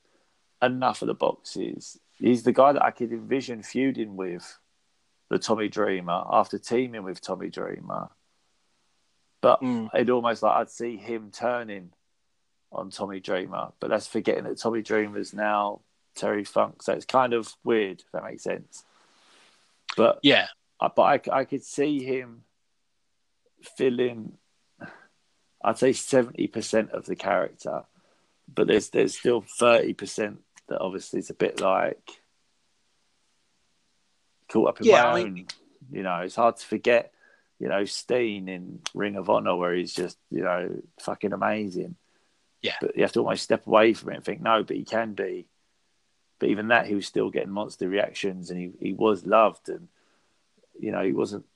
enough 0.63 1.03
of 1.03 1.09
the 1.09 1.15
boxes. 1.15 1.99
He's 2.19 2.43
the 2.43 2.53
guy 2.53 2.73
that 2.73 2.83
I 2.83 2.91
could 2.91 3.13
envision 3.13 3.63
feuding 3.63 4.17
with 4.17 4.59
the 5.31 5.39
Tommy 5.39 5.69
Dreamer 5.69 6.25
after 6.31 6.59
teaming 6.59 7.03
with 7.03 7.21
Tommy 7.21 7.51
Dreamer. 7.51 8.11
But 9.45 9.61
mm. 9.61 9.91
it'd 9.93 10.09
almost 10.09 10.43
like 10.43 10.57
I'd 10.57 10.71
see 10.71 10.97
him 10.97 11.31
turning 11.31 11.91
on 12.73 12.89
Tommy 12.89 13.21
Dreamer. 13.21 13.73
But 13.79 13.91
that's 13.91 14.07
forgetting 14.07 14.45
that 14.45 14.57
Tommy 14.57 14.81
Dreamer 14.81 15.19
is 15.19 15.35
now 15.35 15.83
Terry 16.15 16.45
Funk. 16.45 16.83
So 16.83 16.95
it's 16.95 17.05
kind 17.05 17.35
of 17.35 17.55
weird, 17.63 18.01
if 18.01 18.11
that 18.13 18.25
makes 18.25 18.43
sense. 18.43 18.85
But 19.99 20.21
yeah, 20.23 20.47
but 20.81 20.99
I, 20.99 21.21
I 21.31 21.45
could 21.45 21.63
see 21.63 22.03
him 22.03 22.45
filling, 23.77 24.39
I'd 25.63 25.77
say 25.77 25.91
70% 25.91 26.93
of 26.93 27.05
the 27.05 27.15
character. 27.15 27.85
But 28.49 28.67
there's 28.67 28.89
there's 28.89 29.19
still 29.19 29.43
30% 29.61 30.39
that 30.69 30.81
obviously 30.81 31.19
is 31.19 31.29
a 31.29 31.35
bit 31.35 31.61
like 31.61 32.13
caught 34.49 34.71
up 34.71 34.81
in 34.81 34.87
yeah, 34.87 35.03
my 35.03 35.09
I 35.09 35.21
own. 35.21 35.47
You 35.93 36.03
know, 36.03 36.21
it's 36.21 36.35
hard 36.35 36.57
to 36.57 36.65
forget 36.65 37.14
you 37.65 37.71
know, 37.71 37.87
Steen 37.87 38.47
in 38.51 38.81
Ring 38.93 39.17
of 39.17 39.31
Honor, 39.31 39.57
where 39.57 39.73
he's 39.73 39.95
just, 39.95 40.19
you 40.31 40.43
know, 40.43 40.83
fucking 41.01 41.33
amazing. 41.33 41.97
Yeah. 42.61 42.75
But 42.79 42.95
you 42.95 43.01
have 43.05 43.13
to 43.13 43.21
almost 43.21 43.43
step 43.43 43.67
away 43.67 43.95
from 43.95 44.11
it 44.11 44.17
and 44.17 44.25
think, 44.25 44.43
no, 44.43 44.63
but 44.63 44.77
he 44.77 44.85
can 44.85 45.15
be. 45.15 45.47
But 46.39 46.51
even 46.51 46.69
that, 46.69 46.87
he 46.87 46.95
was 46.95 47.07
still 47.07 47.31
getting 47.31 47.49
monster 47.49 47.89
reactions, 47.89 48.51
and 48.51 48.61
he, 48.61 48.73
he 48.79 48.93
was 48.93 49.25
loved, 49.25 49.71
and 49.71 49.89
you 50.79 50.93
know, 50.93 51.03
he 51.03 51.13
wasn't. 51.13 51.47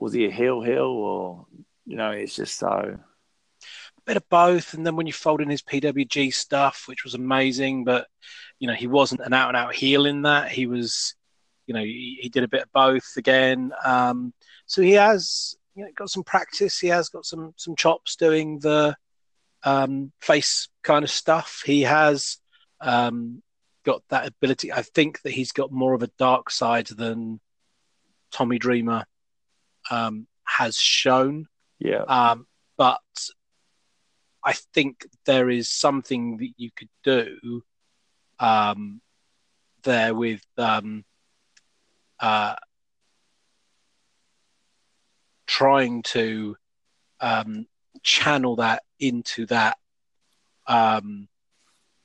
Was 0.00 0.12
he 0.12 0.26
a 0.26 0.32
heel 0.32 0.62
heel 0.62 0.82
or 0.82 1.46
you 1.86 1.94
know? 1.94 2.10
It's 2.10 2.34
just 2.34 2.58
so. 2.58 2.98
bit 4.04 4.16
of 4.16 4.28
both, 4.28 4.74
and 4.74 4.84
then 4.84 4.96
when 4.96 5.06
you 5.06 5.12
fold 5.12 5.42
in 5.42 5.48
his 5.48 5.62
PWG 5.62 6.34
stuff, 6.34 6.86
which 6.88 7.04
was 7.04 7.14
amazing, 7.14 7.84
but 7.84 8.08
you 8.58 8.66
know 8.66 8.74
he 8.74 8.88
wasn't 8.88 9.20
an 9.20 9.32
out 9.32 9.46
and 9.46 9.56
out 9.56 9.76
heel 9.76 10.06
in 10.06 10.22
that. 10.22 10.50
He 10.50 10.66
was, 10.66 11.14
you 11.66 11.74
know, 11.74 11.82
he, 11.82 12.18
he 12.20 12.28
did 12.28 12.44
a 12.44 12.48
bit 12.48 12.62
of 12.62 12.72
both 12.72 13.16
again. 13.16 13.72
Um, 13.84 14.32
so 14.66 14.82
he 14.82 14.92
has, 14.92 15.56
you 15.74 15.84
know, 15.84 15.90
got 15.94 16.10
some 16.10 16.24
practice. 16.24 16.78
He 16.78 16.88
has 16.88 17.08
got 17.08 17.24
some 17.24 17.54
some 17.56 17.76
chops 17.76 18.16
doing 18.16 18.58
the 18.58 18.96
um, 19.64 20.12
face 20.20 20.68
kind 20.82 21.04
of 21.04 21.10
stuff. 21.10 21.62
He 21.64 21.82
has 21.82 22.38
um, 22.80 23.42
got 23.84 24.02
that 24.10 24.26
ability. 24.26 24.72
I 24.72 24.82
think 24.82 25.22
that 25.22 25.32
he's 25.32 25.52
got 25.52 25.72
more 25.72 25.94
of 25.94 26.02
a 26.02 26.10
dark 26.18 26.50
side 26.50 26.86
than 26.88 27.40
Tommy 28.32 28.58
Dreamer 28.58 29.04
um, 29.90 30.26
has 30.44 30.76
shown. 30.76 31.46
Yeah. 31.78 32.02
Um, 32.02 32.46
but 32.76 33.00
I 34.44 34.54
think 34.74 35.06
there 35.24 35.50
is 35.50 35.70
something 35.70 36.38
that 36.38 36.50
you 36.56 36.70
could 36.74 36.88
do 37.04 37.62
um, 38.38 39.00
there 39.84 40.14
with 40.14 40.44
um, 40.58 41.04
uh, 42.22 42.54
trying 45.46 46.02
to 46.02 46.56
um, 47.20 47.66
channel 48.02 48.56
that 48.56 48.84
into 49.00 49.44
that 49.46 49.76
um, 50.66 51.28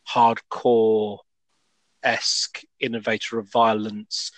hardcore 0.09 1.19
esque 2.03 2.61
innovator 2.79 3.37
of 3.37 3.49
violence, 3.51 4.31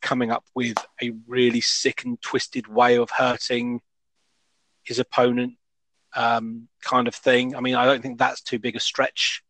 coming 0.00 0.30
up 0.30 0.44
with 0.54 0.76
a 1.02 1.12
really 1.26 1.60
sick 1.60 2.04
and 2.04 2.20
twisted 2.22 2.66
way 2.66 2.96
of 2.96 3.10
hurting 3.10 3.80
his 4.84 4.98
opponent, 4.98 5.54
um, 6.14 6.68
kind 6.82 7.08
of 7.08 7.14
thing. 7.14 7.54
I 7.54 7.60
mean, 7.60 7.74
I 7.74 7.84
don't 7.84 8.00
think 8.00 8.18
that's 8.18 8.40
too 8.40 8.58
big 8.58 8.74
a 8.74 8.80
stretch 8.80 9.42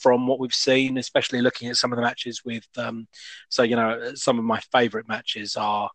from 0.00 0.26
what 0.26 0.38
we've 0.38 0.54
seen, 0.54 0.98
especially 0.98 1.40
looking 1.40 1.68
at 1.68 1.76
some 1.76 1.92
of 1.92 1.96
the 1.96 2.02
matches 2.02 2.44
with. 2.44 2.66
Um, 2.76 3.08
so, 3.48 3.62
you 3.62 3.76
know, 3.76 4.12
some 4.14 4.38
of 4.38 4.44
my 4.44 4.60
favorite 4.72 5.08
matches 5.08 5.56
are 5.56 5.90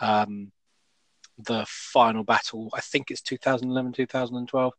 um, 0.00 0.52
the 1.38 1.64
final 1.68 2.24
battle. 2.24 2.70
I 2.74 2.80
think 2.80 3.10
it's 3.10 3.22
2011, 3.22 3.92
2012. 3.92 4.72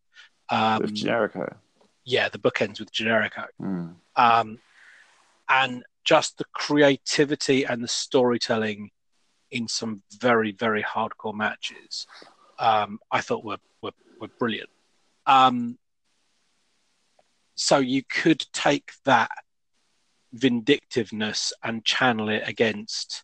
Um, 0.50 0.82
with 0.82 0.96
Generico. 0.96 1.56
yeah, 2.06 2.30
the 2.30 2.40
bookends 2.40 2.80
with 2.80 2.92
Generico. 2.92 3.46
Mm. 3.62 3.96
Um, 4.16 4.60
and 5.50 5.84
just 6.04 6.38
the 6.38 6.46
creativity 6.54 7.66
and 7.66 7.84
the 7.84 7.88
storytelling 7.88 8.92
in 9.52 9.68
some 9.68 10.02
very, 10.20 10.52
very 10.52 10.84
hardcore 10.84 11.34
matches, 11.34 12.08
um, 12.60 13.00
I 13.12 13.22
thought 13.22 13.44
were, 13.44 13.58
were, 13.82 13.92
were 14.20 14.30
brilliant. 14.40 14.70
Um, 15.26 15.78
so 17.58 17.80
you 17.80 18.04
could 18.04 18.46
take 18.54 18.92
that 19.06 19.32
vindictiveness 20.32 21.52
and 21.64 21.84
channel 21.84 22.30
it 22.30 22.44
against, 22.46 23.24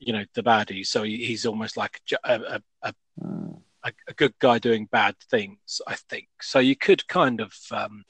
you 0.00 0.12
know, 0.12 0.24
the 0.34 0.42
baddie. 0.42 0.84
So 0.84 1.04
he's 1.04 1.46
almost 1.46 1.76
like 1.76 2.00
a, 2.24 2.60
a, 2.82 2.92
a, 3.84 3.92
a 4.08 4.14
good 4.14 4.34
guy 4.40 4.58
doing 4.58 4.86
bad 4.90 5.14
things. 5.30 5.80
I 5.86 5.94
think 5.94 6.26
so. 6.40 6.58
You 6.58 6.74
could 6.74 7.06
kind 7.06 7.40
of 7.40 7.54
um, 7.70 8.04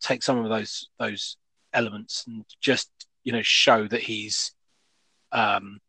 take 0.00 0.22
some 0.22 0.38
of 0.38 0.48
those 0.48 0.88
those 0.98 1.36
elements 1.72 2.24
and 2.26 2.44
just 2.60 2.90
you 3.24 3.32
know 3.32 3.42
show 3.42 3.88
that 3.88 4.02
he's 4.02 4.52
um, 5.32 5.80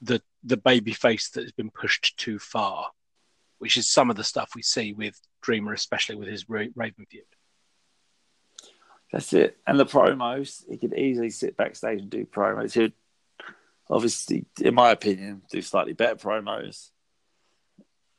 the 0.00 0.22
the 0.44 0.56
baby 0.56 0.92
face 0.92 1.30
that 1.30 1.42
has 1.42 1.52
been 1.52 1.70
pushed 1.70 2.16
too 2.16 2.38
far, 2.38 2.90
which 3.62 3.76
is 3.76 3.88
some 3.88 4.10
of 4.10 4.16
the 4.16 4.24
stuff 4.24 4.56
we 4.56 4.62
see 4.62 4.92
with 4.92 5.20
Dreamer, 5.40 5.72
especially 5.72 6.16
with 6.16 6.26
his 6.26 6.48
Raven 6.48 7.06
feud. 7.08 7.22
That's 9.12 9.32
it. 9.32 9.56
And 9.64 9.78
the 9.78 9.86
promos, 9.86 10.64
he 10.68 10.78
could 10.78 10.98
easily 10.98 11.30
sit 11.30 11.56
backstage 11.56 12.00
and 12.00 12.10
do 12.10 12.26
promos. 12.26 12.72
He'd 12.72 12.92
obviously, 13.88 14.46
in 14.60 14.74
my 14.74 14.90
opinion, 14.90 15.42
do 15.48 15.62
slightly 15.62 15.92
better 15.92 16.16
promos. 16.16 16.90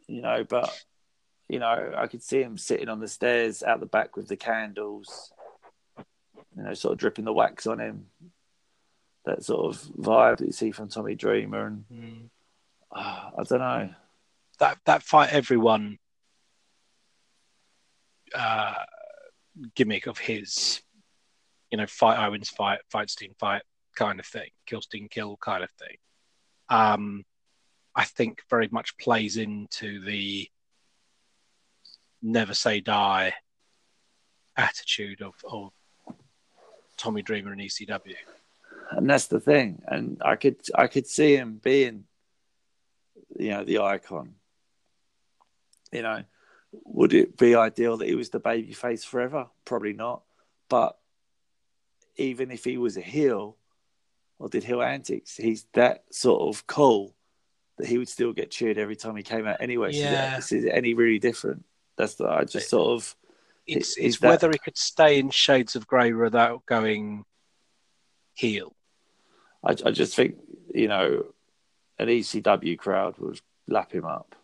You 0.07 0.21
know, 0.21 0.45
but 0.47 0.71
you 1.49 1.59
know, 1.59 1.93
I 1.93 2.07
could 2.07 2.23
see 2.23 2.41
him 2.41 2.57
sitting 2.57 2.87
on 2.87 3.01
the 3.01 3.09
stairs 3.09 3.63
out 3.63 3.81
the 3.81 3.85
back 3.85 4.15
with 4.15 4.29
the 4.29 4.37
candles, 4.37 5.33
you 6.55 6.63
know, 6.63 6.73
sort 6.73 6.93
of 6.93 6.99
dripping 6.99 7.25
the 7.25 7.33
wax 7.33 7.67
on 7.67 7.81
him. 7.81 8.05
That 9.25 9.43
sort 9.43 9.75
of 9.75 9.81
vibe 9.97 10.37
that 10.37 10.45
you 10.45 10.53
see 10.53 10.71
from 10.71 10.87
Tommy 10.87 11.15
Dreamer, 11.15 11.65
and 11.65 12.29
ah, 12.95 13.31
I 13.37 13.43
don't 13.43 13.59
know. 13.59 13.89
That 14.59 14.77
that 14.85 15.03
fight 15.03 15.33
everyone 15.33 15.97
uh, 18.35 18.75
gimmick 19.75 20.07
of 20.07 20.17
his, 20.17 20.81
you 21.71 21.77
know, 21.77 21.87
fight 21.87 22.23
Owens 22.25 22.49
fight, 22.49 22.79
fight 22.89 23.09
Steen 23.09 23.33
fight 23.39 23.63
kind 23.95 24.19
of 24.19 24.25
thing, 24.25 24.49
kill 24.65 24.81
Steen 24.81 25.07
kill 25.09 25.37
kind 25.37 25.63
of 25.63 25.69
thing. 25.71 25.97
Um, 26.69 27.23
I 27.95 28.05
think 28.05 28.41
very 28.49 28.67
much 28.71 28.97
plays 28.97 29.37
into 29.37 30.03
the 30.03 30.47
never 32.21 32.53
say 32.53 32.79
die 32.79 33.33
attitude 34.57 35.21
of, 35.21 35.33
of 35.43 35.71
Tommy 36.97 37.21
Dreamer 37.21 37.51
and 37.51 37.61
ECW. 37.61 38.15
and 38.91 39.09
that's 39.09 39.27
the 39.27 39.39
thing. 39.39 39.81
And 39.87 40.21
I 40.23 40.35
could 40.35 40.57
I 40.75 40.87
could 40.87 41.07
see 41.07 41.35
him 41.35 41.59
being, 41.61 42.05
you 43.37 43.49
know, 43.49 43.63
the 43.63 43.79
icon. 43.79 44.35
You 45.93 46.01
know, 46.01 46.23
would 46.85 47.13
it 47.13 47.37
be 47.37 47.55
ideal 47.55 47.97
that 47.97 48.07
he 48.07 48.15
was 48.15 48.29
the 48.29 48.39
baby 48.39 48.73
face 48.73 49.03
forever? 49.03 49.47
Probably 49.65 49.93
not. 49.93 50.23
But 50.69 50.97
even 52.15 52.51
if 52.51 52.63
he 52.63 52.77
was 52.77 52.97
a 52.97 53.01
heel 53.01 53.57
or 54.39 54.49
did 54.49 54.63
heel 54.63 54.81
antics, 54.81 55.37
he's 55.37 55.65
that 55.73 56.03
sort 56.11 56.41
of 56.41 56.65
cool 56.67 57.15
that 57.77 57.87
he 57.87 57.97
would 57.97 58.09
still 58.09 58.33
get 58.33 58.51
cheered 58.51 58.77
every 58.77 58.95
time 58.95 59.15
he 59.15 59.23
came 59.23 59.47
out 59.47 59.57
anyway. 59.59 59.91
So 59.91 59.99
Yeah. 60.09 60.37
is, 60.37 60.51
it 60.51 60.69
any 60.69 60.93
really 60.93 61.19
different? 61.19 61.63
That's 61.95 62.15
the 62.15 62.27
I 62.27 62.43
just 62.43 62.69
sort 62.69 62.89
of 62.91 63.15
It's, 63.65 63.97
Is 63.97 64.05
it's 64.05 64.19
that- 64.19 64.29
whether 64.29 64.49
he 64.51 64.57
could 64.57 64.77
stay 64.77 65.19
in 65.19 65.29
Shades 65.29 65.75
of 65.75 65.87
Grey 65.87 66.11
without 66.11 66.65
going 66.65 67.23
heel. 68.33 68.75
I, 69.63 69.71
I 69.85 69.91
just 69.91 70.15
think 70.15 70.35
you 70.73 70.87
know 70.87 71.27
an 71.99 72.07
ECW 72.09 72.77
crowd 72.77 73.17
would 73.19 73.39
lap 73.67 73.91
him 73.93 74.05
up. 74.05 74.35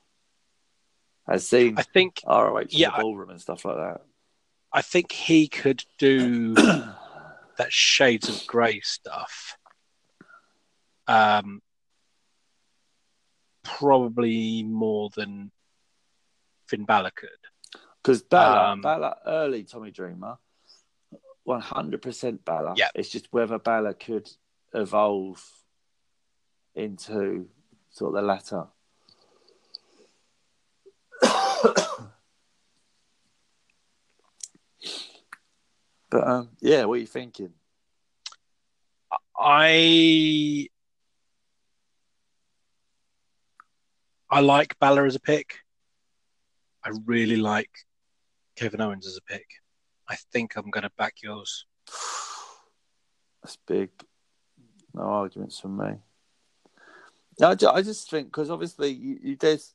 As 1.29 1.47
seen 1.47 1.75
I 1.77 1.83
think 1.83 2.21
ROH 2.27 2.57
in 2.57 2.67
Yeah, 2.71 2.89
the 2.97 3.03
ballroom 3.03 3.29
and 3.29 3.39
stuff 3.39 3.63
like 3.63 3.77
that. 3.77 4.01
I 4.73 4.81
think 4.81 5.11
he 5.11 5.47
could 5.47 5.83
do 5.97 6.53
that 6.55 7.71
Shades 7.71 8.27
of 8.29 8.47
Grey 8.47 8.79
stuff. 8.81 9.57
Um, 11.07 11.61
probably 13.63 14.63
more 14.63 15.09
than 15.15 15.51
Finn 16.67 16.85
Balor 16.85 17.11
could. 17.15 17.29
Because 18.01 18.21
Balor, 18.23 18.71
Um, 18.73 18.81
Bella, 18.81 19.17
early 19.25 19.63
Tommy 19.63 19.91
Dreamer, 19.91 20.37
one 21.43 21.61
hundred 21.61 22.01
percent 22.01 22.43
Balor. 22.45 22.73
Yeah. 22.77 22.89
It's 22.95 23.09
just 23.09 23.27
whether 23.31 23.59
Balor 23.59 23.93
could 23.93 24.29
evolve 24.73 25.43
into 26.75 27.47
sort 27.91 28.09
of 28.15 28.21
the 28.21 28.27
latter. 28.27 28.67
but 36.09 36.27
um, 36.27 36.49
yeah, 36.61 36.85
what 36.85 36.95
are 36.95 37.01
you 37.01 37.07
thinking? 37.07 37.53
I 39.37 40.67
I 44.29 44.41
like 44.41 44.77
Balor 44.79 45.05
as 45.05 45.15
a 45.15 45.19
pick. 45.19 45.55
I 46.83 46.91
really 47.05 47.37
like 47.37 47.69
Kevin 48.55 48.81
Owens 48.81 49.07
as 49.07 49.17
a 49.17 49.21
pick. 49.21 49.45
I 50.07 50.15
think 50.31 50.55
I'm 50.55 50.69
going 50.69 50.83
to 50.83 50.91
back 50.97 51.15
yours. 51.21 51.65
That's 53.43 53.57
big. 53.67 53.89
No 54.93 55.01
arguments 55.03 55.59
from 55.59 55.77
me. 55.77 55.95
I 57.41 57.55
ju- 57.55 57.69
I 57.69 57.81
just 57.81 58.09
think 58.09 58.27
because 58.27 58.49
obviously 58.49 58.89
you, 58.89 59.19
you 59.21 59.35
there's 59.37 59.73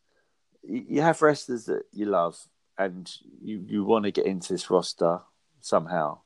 you 0.67 1.03
have 1.03 1.23
wrestlers 1.23 1.67
that 1.67 1.85
you 1.93 2.07
love 2.07 2.39
and 2.79 3.11
you, 3.43 3.65
you 3.67 3.85
want 3.85 4.05
to 4.05 4.11
get 4.11 4.27
into 4.27 4.53
this 4.53 4.71
roster 4.71 5.21
somehow. 5.61 6.19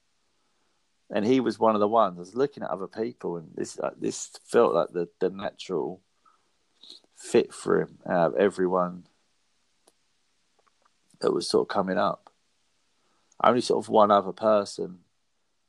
And 1.10 1.24
he 1.24 1.40
was 1.40 1.58
one 1.58 1.74
of 1.74 1.80
the 1.80 1.88
ones. 1.88 2.18
I 2.18 2.20
was 2.20 2.34
looking 2.34 2.62
at 2.62 2.70
other 2.70 2.86
people, 2.86 3.38
and 3.38 3.48
this 3.54 3.78
uh, 3.78 3.90
this 3.98 4.30
felt 4.44 4.74
like 4.74 4.90
the, 4.90 5.08
the 5.20 5.30
natural 5.30 6.02
fit 7.16 7.54
for 7.54 7.80
him 7.80 7.98
out 8.06 8.34
of 8.34 8.36
everyone 8.36 9.04
that 11.20 11.32
was 11.32 11.48
sort 11.48 11.62
of 11.62 11.74
coming 11.74 11.96
up. 11.96 12.30
Only 13.42 13.62
sort 13.62 13.82
of 13.82 13.88
one 13.88 14.10
other 14.10 14.32
person 14.32 14.98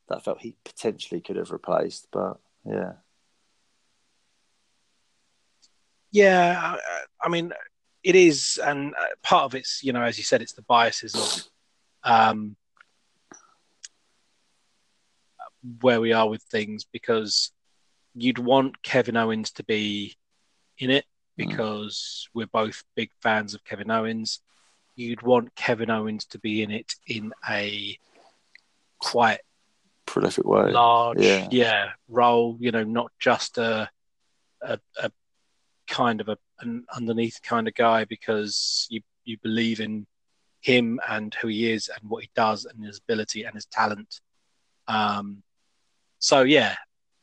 that 0.10 0.18
I 0.18 0.20
felt 0.20 0.42
he 0.42 0.56
potentially 0.66 1.22
could 1.22 1.38
have 1.38 1.52
replaced, 1.52 2.08
but 2.12 2.40
yeah. 2.66 2.94
Yeah, 6.12 6.60
I, 6.76 7.04
I 7.24 7.30
mean, 7.30 7.54
it 8.04 8.16
is, 8.16 8.60
and 8.64 8.94
uh, 8.94 9.06
part 9.24 9.46
of 9.46 9.56
it's, 9.56 9.84
you 9.84 9.94
know, 9.94 10.02
as 10.02 10.18
you 10.18 10.24
said, 10.24 10.42
it's 10.42 10.54
the 10.54 10.62
biases 10.64 11.50
of 12.04 12.12
um, 12.12 12.56
where 15.82 16.00
we 16.00 16.14
are 16.14 16.30
with 16.30 16.42
things 16.44 16.86
because 16.86 17.52
you'd 18.16 18.40
want 18.40 18.82
Kevin 18.82 19.18
Owens 19.18 19.52
to 19.52 19.64
be 19.64 20.16
in 20.78 20.90
it 20.90 21.06
hmm. 21.38 21.48
because 21.48 22.28
mm. 22.28 22.30
we're 22.34 22.48
both 22.48 22.84
big 22.96 23.10
fans 23.22 23.54
of 23.54 23.64
Kevin 23.64 23.92
Owens. 23.92 24.40
You'd 24.96 25.22
want 25.22 25.56
Kevin 25.56 25.90
Owens 25.90 26.26
to 26.28 26.40
be 26.40 26.62
in 26.62 26.72
it 26.72 26.94
in 27.08 27.32
a 27.50 27.98
quite 29.00 29.40
prolific 30.06 30.46
way, 30.46 30.72
large, 30.72 31.20
yeah, 31.20 31.48
yeah 31.52 31.90
role. 32.10 32.58
You 32.60 32.72
know, 32.72 32.84
not 32.84 33.12
just 33.20 33.58
a 33.58 33.90
a, 34.62 34.80
a 35.02 35.12
kind 35.90 36.22
of 36.22 36.30
a, 36.30 36.38
an 36.62 36.86
underneath 36.96 37.40
kind 37.44 37.68
of 37.68 37.74
guy 37.74 38.06
because 38.06 38.88
you 38.90 39.02
you 39.26 39.38
believe 39.44 39.80
in 39.80 40.08
him 40.62 41.00
and 41.08 41.34
who 41.36 41.48
he 41.48 41.72
is 41.72 41.90
and 41.90 42.10
what 42.10 42.24
he 42.24 42.30
does 42.36 42.66
and 42.66 42.84
his 42.86 43.00
ability 43.00 43.44
and 43.44 43.56
his 43.56 43.66
talent. 43.66 44.22
Um, 44.88 45.44
so 46.20 46.42
yeah, 46.42 46.76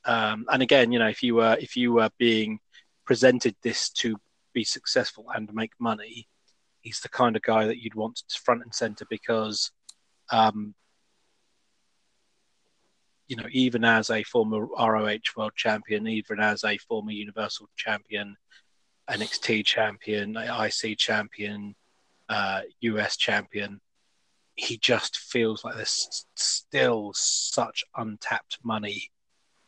um, 0.04 0.46
and 0.50 0.62
again, 0.62 0.92
you 0.92 0.98
know, 0.98 1.08
if 1.08 1.22
you 1.22 1.34
were 1.34 1.56
if 1.60 1.76
you 1.76 1.92
were 1.92 2.10
being 2.18 2.60
presented 3.04 3.56
this 3.62 3.90
to 3.90 4.16
be 4.52 4.64
successful 4.64 5.26
and 5.34 5.52
make 5.52 5.72
money, 5.78 6.28
he's 6.80 7.00
the 7.00 7.08
kind 7.08 7.36
of 7.36 7.42
guy 7.42 7.66
that 7.66 7.82
you'd 7.82 7.94
want 7.94 8.22
front 8.44 8.62
and 8.62 8.74
center 8.74 9.04
because, 9.10 9.72
um, 10.30 10.74
you 13.26 13.36
know, 13.36 13.46
even 13.50 13.84
as 13.84 14.08
a 14.08 14.22
former 14.22 14.66
ROH 14.66 15.18
World 15.36 15.52
Champion, 15.56 16.06
even 16.06 16.38
as 16.38 16.62
a 16.62 16.78
former 16.78 17.10
Universal 17.10 17.68
Champion, 17.76 18.36
NXT 19.08 19.64
Champion, 19.64 20.36
IC 20.36 20.98
Champion, 20.98 21.74
uh, 22.28 22.62
US 22.80 23.16
Champion, 23.16 23.80
he 24.56 24.78
just 24.78 25.18
feels 25.18 25.64
like 25.64 25.76
there's 25.76 26.24
still 26.34 27.12
such 27.14 27.84
untapped 27.96 28.58
money 28.64 29.10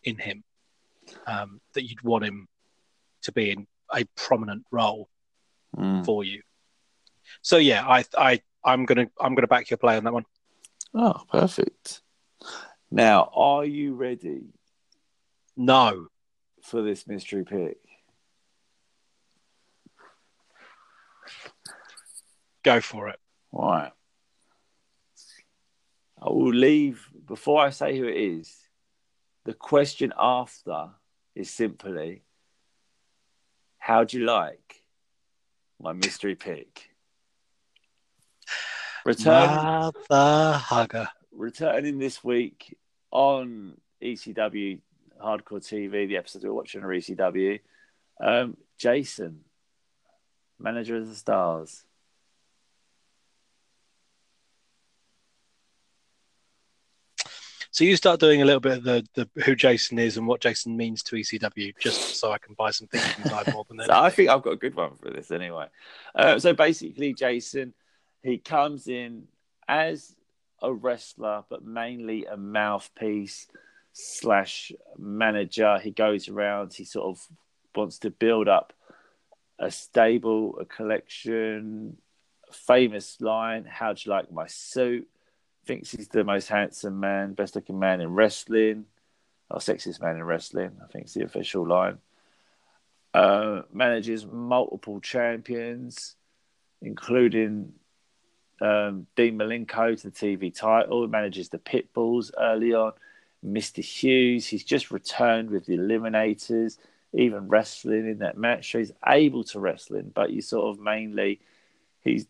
in 0.03 0.17
him 0.17 0.43
um, 1.27 1.61
that 1.75 1.85
you'd 1.85 2.03
want 2.03 2.25
him 2.25 2.49
to 3.23 3.33
be 3.33 3.51
in 3.51 3.67
a 3.95 4.05
prominent 4.17 4.65
role 4.71 5.09
mm. 5.77 6.05
for 6.05 6.25
you. 6.25 6.43
So 7.43 7.59
yeah, 7.59 7.87
I 7.87 8.05
I 8.17 8.41
I'm 8.65 8.87
gonna 8.87 9.09
I'm 9.21 9.35
gonna 9.35 9.47
back 9.47 9.71
your 9.71 9.77
play 9.77 9.97
on 9.97 10.05
that 10.05 10.13
one. 10.13 10.25
Oh, 10.95 11.23
perfect. 11.31 12.01
Now, 12.91 13.31
are 13.35 13.65
you 13.65 13.95
ready? 13.95 14.47
No. 15.57 16.09
For 16.63 16.83
this 16.83 17.07
mystery 17.07 17.45
pick. 17.45 17.79
Go 22.69 22.83
for 22.83 23.09
it. 23.09 23.19
All 23.51 23.71
right. 23.71 23.93
I 26.21 26.29
will 26.29 26.53
leave 26.53 27.09
before 27.27 27.65
I 27.65 27.71
say 27.71 27.97
who 27.97 28.05
it 28.05 28.19
is. 28.19 28.55
The 29.47 29.55
question 29.55 30.13
after 30.19 30.91
is 31.35 31.49
simply, 31.49 32.25
how 33.79 34.05
do 34.05 34.19
you 34.19 34.27
like 34.27 34.83
my 35.81 35.95
mystery 35.95 36.35
pick? 36.35 36.91
Return 39.07 39.91
the 40.11 40.53
hugger. 40.63 41.09
Returning 41.33 41.99
this 41.99 42.23
week 42.23 42.77
on 43.11 43.79
ECW 44.03 44.79
Hardcore 45.19 45.67
TV, 45.67 46.07
the 46.07 46.19
episode 46.19 46.45
we're 46.45 46.53
watching 46.53 46.85
on 46.85 46.91
ECW. 46.91 47.61
Um, 48.21 48.59
Jason, 48.77 49.41
manager 50.59 50.97
of 50.97 51.09
the 51.09 51.15
Stars. 51.15 51.87
So 57.79 57.85
you 57.85 57.95
start 57.95 58.19
doing 58.19 58.43
a 58.43 58.45
little 58.45 58.59
bit 58.59 58.79
of 58.79 58.83
the, 58.83 59.07
the 59.15 59.43
who 59.45 59.55
Jason 59.55 60.01
is 60.01 60.17
and 60.17 60.27
what 60.27 60.41
Jason 60.41 60.77
means 60.77 61.01
to 61.05 61.15
ECW, 61.15 61.79
just 61.79 62.17
so 62.17 62.33
I 62.33 62.39
can 62.39 62.55
buy 62.55 62.73
some 62.73 62.89
things 62.89 63.05
thinking 63.05 63.31
time 63.31 63.45
more 63.53 63.65
than 63.69 63.79
so 63.87 63.93
I 63.93 64.11
think 64.11 64.31
I've 64.31 64.43
got 64.43 64.55
a 64.55 64.57
good 64.57 64.75
one 64.75 64.97
for 64.97 65.11
this 65.11 65.31
anyway. 65.31 65.67
Uh, 66.13 66.41
so 66.41 66.53
basically, 66.55 67.15
Jason, 67.15 67.75
he 68.25 68.39
comes 68.39 68.89
in 68.89 69.29
as 69.69 70.17
a 70.61 70.73
wrestler, 70.73 71.45
but 71.49 71.65
mainly 71.65 72.25
a 72.25 72.37
mouthpiece 72.37 73.47
slash 73.93 74.73
manager. 74.97 75.79
He 75.79 75.93
goes 75.93 76.29
around. 76.29 76.75
He 76.75 76.83
sort 76.83 77.07
of 77.07 77.25
wants 77.77 77.99
to 78.01 78.11
build 78.11 78.49
up 78.49 78.73
a 79.61 79.71
stable, 79.71 80.59
a 80.59 80.65
collection, 80.65 81.97
famous 82.51 83.21
line. 83.21 83.67
How'd 83.71 84.05
you 84.05 84.11
like 84.11 84.33
my 84.33 84.49
suit? 84.49 85.07
Thinks 85.69 85.91
he's 85.91 86.09
the 86.09 86.25
most 86.25 86.49
handsome 86.49 86.99
man, 86.99 87.35
best 87.35 87.55
looking 87.55 87.79
man 87.79 88.01
in 88.01 88.15
wrestling, 88.15 88.87
or 89.51 89.59
sexiest 89.59 90.01
man 90.01 90.17
in 90.17 90.25
wrestling. 90.25 90.73
I 90.83 90.91
think 90.91 91.05
it's 91.05 91.15
the 91.15 91.25
official 91.25 91.69
line. 91.69 91.99
Uh, 93.13 93.63
manages 93.73 94.27
multiple 94.27 94.99
champions, 95.01 96.17
including 96.81 97.75
um, 98.63 99.07
Dean 99.15 99.39
Malenko 99.39 100.01
to 100.01 100.11
the 100.11 100.17
TV 100.17 100.55
title. 100.55 101.07
Manages 101.07 101.51
the 101.51 101.59
Pitbulls 101.59 102.31
early 102.41 102.73
on. 102.73 102.93
Mr. 103.47 103.85
Hughes, 103.85 104.47
he's 104.47 104.65
just 104.65 104.91
returned 104.91 105.51
with 105.51 105.67
the 105.67 105.77
Eliminators, 105.77 106.79
even 107.13 107.47
wrestling 107.47 108.09
in 108.09 108.19
that 108.19 108.39
match. 108.39 108.73
So 108.73 108.79
he's 108.79 108.93
able 109.07 109.45
to 109.45 109.61
wrestling, 109.61 110.11
but 110.15 110.31
you 110.31 110.41
sort 110.41 110.67
of 110.67 110.83
mainly 110.83 111.41
he's 112.01 112.27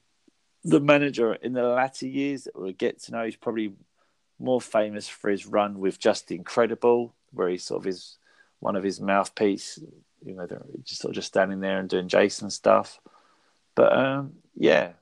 the 0.64 0.81
manager 0.81 1.35
in 1.35 1.53
the 1.53 1.62
latter 1.62 2.07
years 2.07 2.44
that 2.44 2.59
we'll 2.59 2.73
get 2.73 3.03
to 3.03 3.12
know. 3.12 3.25
He's 3.25 3.37
probably 3.37 3.75
more 4.38 4.61
famous 4.61 5.09
for 5.09 5.31
his 5.31 5.47
run 5.47 5.79
with 5.79 5.99
Justin 5.99 6.44
Credible, 6.44 7.14
where 7.33 7.49
he 7.49 7.59
sort 7.59 7.83
of 7.83 7.87
is 7.87 8.18
one 8.61 8.77
of 8.77 8.83
his 8.83 9.01
mouthpiece. 9.01 9.79
You 10.25 10.35
know, 10.35 10.47
just 10.83 11.01
sort 11.01 11.11
of 11.11 11.14
just 11.14 11.29
standing 11.29 11.61
there 11.61 11.79
and 11.79 11.88
doing 11.88 12.09
Jason 12.09 12.51
stuff. 12.51 13.01
But 13.75 13.97
um, 13.97 14.33
yeah, 14.57 14.92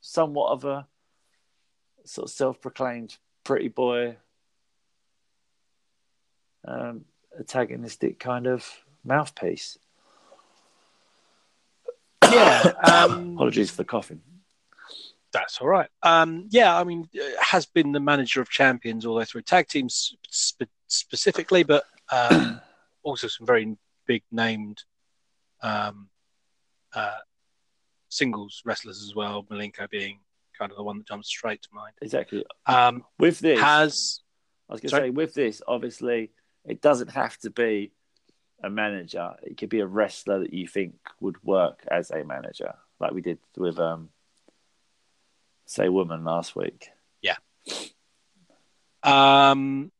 somewhat 0.00 0.50
of 0.50 0.64
a 0.64 0.86
sort 2.04 2.28
of 2.28 2.34
self-proclaimed 2.34 3.16
pretty 3.44 3.68
boy, 3.68 4.16
um, 6.66 7.04
antagonistic 7.38 8.18
kind 8.18 8.46
of 8.46 8.66
mouthpiece. 9.04 9.78
Yeah. 12.22 12.72
Um, 12.82 13.32
Apologies 13.34 13.70
for 13.70 13.78
the 13.78 13.84
coughing. 13.84 14.20
That's 15.34 15.60
all 15.60 15.66
right. 15.66 15.88
Um, 16.04 16.46
yeah, 16.50 16.78
I 16.78 16.84
mean, 16.84 17.08
has 17.40 17.66
been 17.66 17.90
the 17.90 18.00
manager 18.00 18.40
of 18.40 18.48
champions 18.48 19.04
all 19.04 19.14
the 19.14 19.18
way 19.18 19.24
through 19.24 19.42
tag 19.42 19.66
teams 19.66 20.14
spe- 20.30 20.62
specifically, 20.86 21.64
but 21.64 21.82
um, 22.10 22.60
also 23.02 23.26
some 23.26 23.44
very 23.44 23.76
big 24.06 24.22
named 24.30 24.84
um, 25.60 26.08
uh, 26.94 27.18
singles 28.08 28.62
wrestlers 28.64 29.02
as 29.02 29.16
well. 29.16 29.42
Malenko 29.50 29.90
being 29.90 30.20
kind 30.56 30.70
of 30.70 30.76
the 30.76 30.84
one 30.84 30.98
that 30.98 31.08
jumps 31.08 31.28
straight 31.28 31.62
to 31.62 31.68
mind. 31.72 31.94
Exactly. 32.00 32.44
Um, 32.66 33.04
with 33.18 33.40
this, 33.40 33.58
has 33.58 34.20
I 34.68 34.74
was 34.74 34.80
going 34.80 34.90
to 34.90 34.96
say 34.96 35.10
with 35.10 35.34
this, 35.34 35.60
obviously, 35.66 36.30
it 36.64 36.80
doesn't 36.80 37.10
have 37.10 37.36
to 37.38 37.50
be 37.50 37.90
a 38.62 38.70
manager. 38.70 39.32
It 39.42 39.56
could 39.56 39.68
be 39.68 39.80
a 39.80 39.86
wrestler 39.86 40.38
that 40.40 40.54
you 40.54 40.68
think 40.68 40.94
would 41.20 41.42
work 41.42 41.84
as 41.90 42.12
a 42.12 42.22
manager, 42.22 42.74
like 43.00 43.10
we 43.10 43.20
did 43.20 43.38
with 43.56 43.80
um, 43.80 44.10
say 45.66 45.88
woman 45.88 46.24
last 46.24 46.54
week. 46.56 46.88
Yeah. 47.22 47.36
Um, 49.02 49.90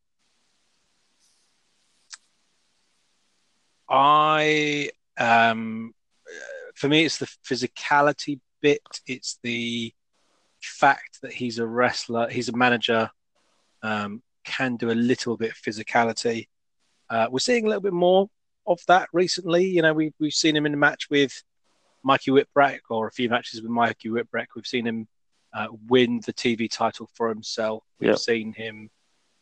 I 3.88 4.90
um, 5.18 5.94
for 6.74 6.88
me, 6.88 7.04
it's 7.04 7.18
the 7.18 7.26
physicality 7.46 8.40
bit. 8.60 8.82
It's 9.06 9.38
the 9.42 9.92
fact 10.60 11.20
that 11.22 11.32
he's 11.32 11.58
a 11.58 11.66
wrestler, 11.66 12.28
he's 12.28 12.48
a 12.48 12.56
manager, 12.56 13.10
um, 13.82 14.22
can 14.44 14.76
do 14.76 14.90
a 14.90 14.92
little 14.92 15.36
bit 15.36 15.52
of 15.52 15.56
physicality. 15.56 16.48
Uh, 17.10 17.28
we're 17.30 17.38
seeing 17.38 17.64
a 17.64 17.68
little 17.68 17.82
bit 17.82 17.92
more 17.92 18.28
of 18.66 18.80
that 18.88 19.08
recently. 19.12 19.66
You 19.66 19.82
know, 19.82 19.92
we 19.92 20.12
we've 20.18 20.32
seen 20.32 20.56
him 20.56 20.66
in 20.66 20.74
a 20.74 20.78
match 20.78 21.08
with 21.10 21.42
Mikey 22.02 22.30
Whipwreck 22.30 22.80
or 22.90 23.06
a 23.06 23.12
few 23.12 23.28
matches 23.28 23.62
with 23.62 23.70
Mikey 23.70 24.08
Whipwreck. 24.08 24.46
We've 24.54 24.66
seen 24.66 24.86
him 24.86 25.06
uh, 25.54 25.68
win 25.88 26.20
the 26.26 26.32
TV 26.32 26.70
title 26.70 27.08
for 27.14 27.28
himself. 27.28 27.84
We've 28.00 28.10
yep. 28.10 28.18
seen 28.18 28.52
him 28.52 28.90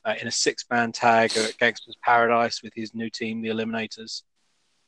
uh, 0.04 0.14
in 0.20 0.26
a 0.26 0.32
six 0.32 0.64
man 0.70 0.92
tag 0.92 1.36
at 1.36 1.56
Gangstas 1.58 1.94
Paradise 2.02 2.62
with 2.62 2.72
his 2.74 2.94
new 2.94 3.10
team, 3.10 3.40
the 3.40 3.48
Eliminators. 3.48 4.22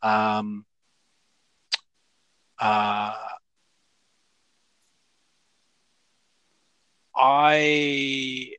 Um, 0.02 0.66
Uh, 2.58 3.12
I 7.16 8.52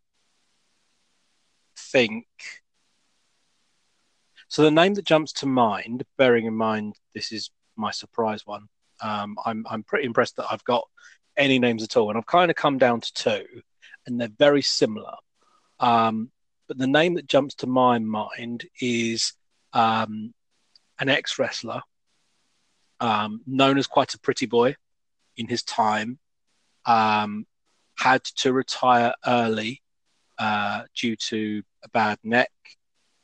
think 1.78 2.26
so. 4.48 4.64
The 4.64 4.72
name 4.72 4.94
that 4.96 5.06
jumps 5.06 5.32
to 5.34 5.46
mind, 5.46 6.04
bearing 6.18 6.46
in 6.46 6.56
mind 6.56 6.96
this 7.14 7.32
is 7.32 7.50
my 7.78 7.92
surprise 7.92 8.46
one, 8.46 8.68
um, 9.02 9.38
I'm 9.46 9.66
I'm 9.70 9.84
pretty 9.84 10.06
impressed 10.06 10.36
that 10.38 10.48
I've 10.52 10.64
got 10.66 10.84
any 11.38 11.60
names 11.60 11.84
at 11.84 11.98
all, 11.98 12.10
and 12.10 12.18
I've 12.18 12.26
kind 12.26 12.50
of 12.50 12.56
come 12.56 12.78
down 12.78 13.02
to 13.02 13.14
two, 13.14 13.46
and 14.06 14.20
they're 14.20 14.30
very 14.38 14.62
similar. 14.62 15.16
Um, 15.80 16.32
but 16.68 16.78
the 16.78 16.88
name 16.88 17.16
that 17.16 17.28
jumps 17.28 17.56
to 17.56 17.68
my 17.68 18.00
mind 18.00 18.66
is 18.80 19.34
um, 19.74 20.34
an 21.00 21.10
ex 21.10 21.38
wrestler 21.38 21.82
um, 23.00 23.42
known 23.46 23.78
as 23.78 23.88
quite 23.88 24.14
a 24.14 24.20
pretty 24.20 24.46
boy 24.46 24.76
in 25.38 25.48
his 25.48 25.64
time, 25.64 26.18
um, 26.86 27.46
had 27.98 28.24
to 28.24 28.54
retire 28.54 29.14
early 29.26 29.82
uh, 30.38 30.84
due 30.96 31.16
to 31.16 31.64
a 31.84 31.90
bad 31.90 32.18
neck, 32.24 32.52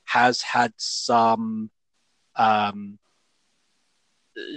has 0.05 0.41
had 0.41 0.73
some 0.77 1.69
um, 2.35 2.99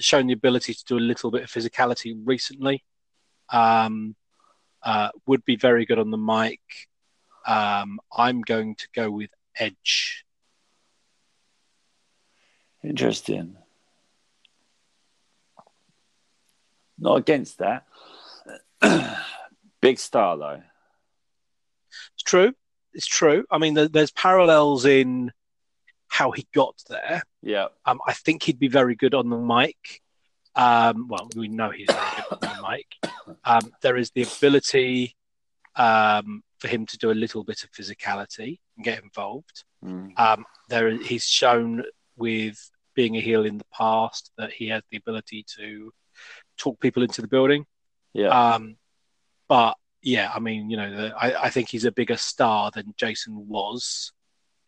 shown 0.00 0.26
the 0.26 0.32
ability 0.32 0.74
to 0.74 0.84
do 0.84 0.98
a 0.98 1.00
little 1.00 1.30
bit 1.30 1.42
of 1.42 1.50
physicality 1.50 2.14
recently. 2.24 2.84
Um, 3.50 4.16
uh, 4.82 5.10
would 5.26 5.44
be 5.44 5.56
very 5.56 5.86
good 5.86 5.98
on 5.98 6.10
the 6.10 6.18
mic. 6.18 6.60
Um, 7.46 8.00
I'm 8.14 8.42
going 8.42 8.74
to 8.76 8.88
go 8.94 9.10
with 9.10 9.30
Edge. 9.58 10.24
Interesting. 12.82 13.56
Not 16.98 17.16
against 17.16 17.58
that. 17.58 17.86
Big 19.80 19.98
star 19.98 20.36
though. 20.36 20.62
It's 22.14 22.22
true. 22.22 22.52
It's 22.92 23.06
true. 23.06 23.44
I 23.50 23.58
mean, 23.58 23.74
there's 23.74 24.12
parallels 24.12 24.84
in 24.84 25.32
how 26.08 26.30
he 26.30 26.46
got 26.54 26.76
there. 26.88 27.22
Yeah. 27.42 27.68
Um, 27.84 28.00
I 28.06 28.12
think 28.12 28.44
he'd 28.44 28.58
be 28.58 28.68
very 28.68 28.94
good 28.94 29.14
on 29.14 29.30
the 29.30 29.36
mic. 29.36 30.02
Um, 30.56 31.08
well, 31.08 31.28
we 31.34 31.48
know 31.48 31.70
he's 31.70 31.88
very 31.90 32.22
good 32.30 32.48
on 32.48 32.56
the 32.56 32.68
mic. 32.68 33.12
Um, 33.44 33.72
there 33.82 33.96
is 33.96 34.10
the 34.12 34.22
ability 34.22 35.16
um, 35.76 36.42
for 36.58 36.68
him 36.68 36.86
to 36.86 36.98
do 36.98 37.10
a 37.10 37.12
little 37.12 37.44
bit 37.44 37.64
of 37.64 37.70
physicality 37.72 38.58
and 38.76 38.84
get 38.84 39.02
involved. 39.02 39.64
Mm. 39.84 40.18
Um, 40.18 40.44
there, 40.68 40.90
he's 40.90 41.26
shown 41.26 41.84
with 42.16 42.70
being 42.94 43.16
a 43.16 43.20
heel 43.20 43.44
in 43.44 43.58
the 43.58 43.66
past 43.72 44.30
that 44.38 44.52
he 44.52 44.68
has 44.68 44.82
the 44.90 44.96
ability 44.96 45.44
to 45.56 45.92
talk 46.56 46.80
people 46.80 47.02
into 47.02 47.20
the 47.20 47.28
building. 47.28 47.66
Yeah. 48.12 48.28
Um, 48.28 48.76
but 49.48 49.76
yeah, 50.02 50.30
I 50.32 50.38
mean, 50.38 50.70
you 50.70 50.76
know, 50.76 50.94
the, 50.94 51.14
I, 51.16 51.44
I, 51.44 51.50
think 51.50 51.68
he's 51.68 51.84
a 51.84 51.92
bigger 51.92 52.16
star 52.16 52.70
than 52.72 52.94
Jason 52.96 53.48
was. 53.48 54.12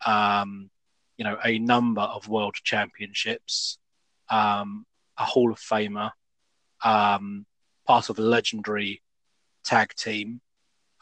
Um, 0.05 0.69
you 1.17 1.23
know, 1.23 1.37
a 1.43 1.57
number 1.57 2.01
of 2.01 2.27
world 2.27 2.55
championships, 2.63 3.79
um, 4.29 4.85
a 5.17 5.25
Hall 5.25 5.51
of 5.51 5.59
Famer, 5.59 6.11
um, 6.83 7.45
part 7.85 8.09
of 8.09 8.19
a 8.19 8.21
legendary 8.21 9.01
tag 9.63 9.93
team, 9.95 10.41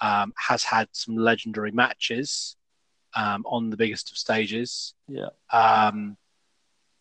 um, 0.02 0.34
has 0.38 0.64
had 0.64 0.88
some 0.92 1.16
legendary 1.16 1.72
matches 1.72 2.56
um, 3.16 3.44
on 3.46 3.70
the 3.70 3.78
biggest 3.78 4.12
of 4.12 4.18
stages. 4.18 4.94
Yeah. 5.08 5.30
Um, 5.52 6.18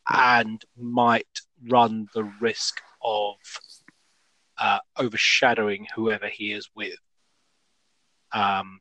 and 0.08 0.62
might 0.76 1.40
run 1.66 2.08
the 2.14 2.24
risk 2.40 2.80
of 3.02 3.36
uh, 4.58 4.78
overshadowing 4.98 5.86
whoever 5.94 6.28
he 6.28 6.52
is 6.52 6.68
with. 6.74 6.98
Um, 8.32 8.80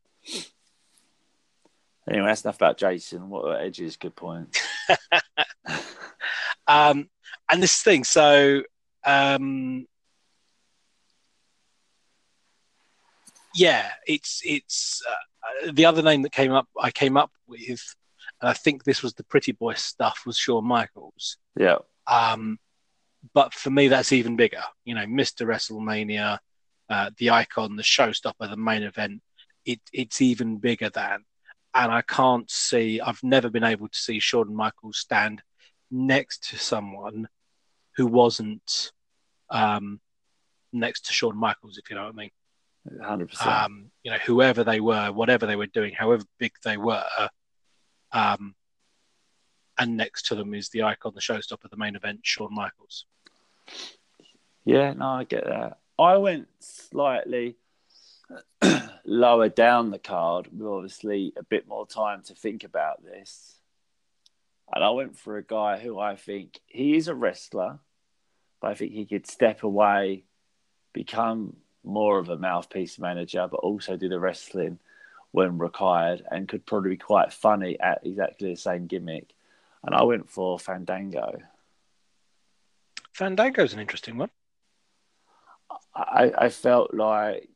anyway, 2.08 2.26
that's 2.26 2.44
enough 2.44 2.56
about 2.56 2.76
Jason. 2.76 3.30
What 3.30 3.44
are 3.46 3.58
Edge's 3.58 3.96
good 3.96 4.14
point? 4.14 4.56
um, 6.66 7.08
and 7.50 7.62
this 7.62 7.82
thing, 7.82 8.04
so 8.04 8.62
um, 9.04 9.86
yeah, 13.54 13.90
it's 14.06 14.40
it's 14.44 15.02
uh, 15.08 15.72
the 15.72 15.86
other 15.86 16.02
name 16.02 16.22
that 16.22 16.32
came 16.32 16.52
up. 16.52 16.66
I 16.80 16.90
came 16.90 17.16
up 17.16 17.30
with, 17.46 17.94
and 18.40 18.48
I 18.48 18.52
think 18.52 18.84
this 18.84 19.02
was 19.02 19.14
the 19.14 19.24
Pretty 19.24 19.52
Boy 19.52 19.74
stuff. 19.74 20.22
Was 20.26 20.36
Shawn 20.36 20.64
Michaels. 20.64 21.38
Yeah. 21.58 21.78
Um, 22.06 22.58
but 23.32 23.54
for 23.54 23.70
me, 23.70 23.88
that's 23.88 24.12
even 24.12 24.36
bigger. 24.36 24.62
You 24.84 24.94
know, 24.94 25.06
Mr. 25.06 25.46
WrestleMania, 25.46 26.38
uh, 26.90 27.10
the 27.16 27.30
icon, 27.30 27.76
the 27.76 27.82
showstopper, 27.82 28.50
the 28.50 28.56
main 28.56 28.82
event. 28.82 29.22
It, 29.64 29.80
it's 29.92 30.20
even 30.20 30.58
bigger 30.58 30.90
than. 30.90 31.24
And 31.74 31.90
I 31.90 32.02
can't 32.02 32.50
see. 32.50 33.00
I've 33.00 33.22
never 33.22 33.48
been 33.48 33.64
able 33.64 33.88
to 33.88 33.98
see 33.98 34.20
Shawn 34.20 34.54
Michaels 34.54 34.98
stand 34.98 35.42
next 35.90 36.50
to 36.50 36.58
someone 36.58 37.28
who 37.96 38.06
wasn't 38.06 38.92
um, 39.50 40.00
next 40.72 41.06
to 41.06 41.12
Shawn 41.12 41.36
Michaels, 41.36 41.78
if 41.78 41.90
you 41.90 41.96
know 41.96 42.04
what 42.04 42.14
I 42.14 42.16
mean. 42.16 42.30
Hundred 43.02 43.30
percent. 43.30 43.48
Um, 43.48 43.90
you 44.02 44.10
know, 44.10 44.18
whoever 44.26 44.62
they 44.62 44.80
were, 44.80 45.10
whatever 45.10 45.46
they 45.46 45.56
were 45.56 45.66
doing, 45.66 45.94
however 45.94 46.24
big 46.38 46.52
they 46.64 46.76
were, 46.76 47.28
um, 48.12 48.54
and 49.78 49.96
next 49.96 50.26
to 50.26 50.34
them 50.34 50.54
is 50.54 50.68
the 50.68 50.82
icon, 50.82 51.12
the 51.14 51.20
showstopper, 51.20 51.70
the 51.70 51.76
main 51.76 51.96
event, 51.96 52.20
Shawn 52.22 52.54
Michaels. 52.54 53.06
Yeah, 54.64 54.92
no, 54.92 55.06
I 55.06 55.24
get 55.24 55.44
that. 55.46 55.78
I 55.98 56.16
went 56.16 56.48
slightly 56.60 57.56
lower 59.04 59.48
down 59.48 59.90
the 59.90 59.98
card 59.98 60.48
with 60.52 60.66
obviously 60.66 61.32
a 61.36 61.42
bit 61.42 61.68
more 61.68 61.86
time 61.86 62.22
to 62.24 62.34
think 62.34 62.64
about 62.64 63.04
this. 63.04 63.58
And 64.72 64.82
I 64.82 64.90
went 64.90 65.16
for 65.18 65.36
a 65.36 65.44
guy 65.44 65.78
who 65.78 65.98
I 65.98 66.16
think 66.16 66.60
he 66.66 66.96
is 66.96 67.08
a 67.08 67.14
wrestler, 67.14 67.78
but 68.60 68.70
I 68.70 68.74
think 68.74 68.92
he 68.92 69.04
could 69.04 69.26
step 69.26 69.62
away, 69.62 70.24
become 70.92 71.56
more 71.84 72.18
of 72.18 72.28
a 72.28 72.38
mouthpiece 72.38 72.98
manager, 72.98 73.46
but 73.50 73.58
also 73.58 73.96
do 73.96 74.08
the 74.08 74.18
wrestling 74.18 74.78
when 75.32 75.58
required 75.58 76.22
and 76.30 76.48
could 76.48 76.64
probably 76.64 76.90
be 76.90 76.96
quite 76.96 77.32
funny 77.32 77.78
at 77.80 78.06
exactly 78.06 78.50
the 78.50 78.56
same 78.56 78.86
gimmick. 78.86 79.34
And 79.82 79.94
I 79.94 80.02
went 80.04 80.30
for 80.30 80.58
Fandango. 80.58 81.38
Fandango's 83.12 83.74
an 83.74 83.80
interesting 83.80 84.16
one. 84.16 84.30
I, 85.94 86.32
I 86.36 86.48
felt 86.48 86.94
like 86.94 87.48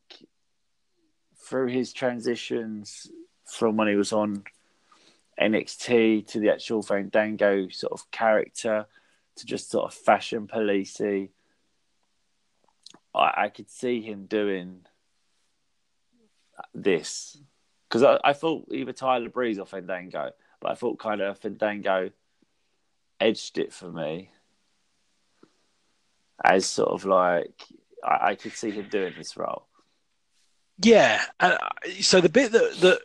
through 1.37 1.67
his 1.67 1.91
transitions 1.91 3.07
from 3.45 3.75
when 3.75 3.87
he 3.87 3.95
was 3.95 4.13
on 4.13 4.43
NXT 5.39 6.27
to 6.27 6.39
the 6.39 6.51
actual 6.51 6.81
Fandango 6.81 7.69
sort 7.69 7.93
of 7.93 8.09
character 8.11 8.85
to 9.37 9.45
just 9.45 9.71
sort 9.71 9.85
of 9.85 9.93
fashion 9.93 10.47
policey, 10.47 11.29
I, 13.15 13.33
I 13.37 13.49
could 13.49 13.69
see 13.69 14.01
him 14.01 14.25
doing 14.25 14.85
this 16.73 17.37
because 17.87 18.03
I, 18.03 18.19
I 18.23 18.33
thought 18.33 18.67
either 18.71 18.93
Tyler 18.93 19.29
Breeze 19.29 19.59
or 19.59 19.65
Fandango, 19.65 20.31
but 20.59 20.71
I 20.71 20.75
thought 20.75 20.99
kind 20.99 21.21
of 21.21 21.39
Fandango 21.39 22.11
edged 23.19 23.57
it 23.57 23.73
for 23.73 23.91
me 23.91 24.31
as 26.43 26.65
sort 26.65 26.89
of 26.89 27.05
like 27.05 27.63
I, 28.03 28.29
I 28.29 28.35
could 28.35 28.53
see 28.53 28.71
him 28.71 28.87
doing 28.89 29.13
this 29.17 29.35
role. 29.35 29.65
Yeah, 30.81 31.21
uh, 31.39 31.57
so 31.99 32.21
the 32.21 32.29
bit 32.29 32.51
that 32.51 32.77
that 32.81 33.01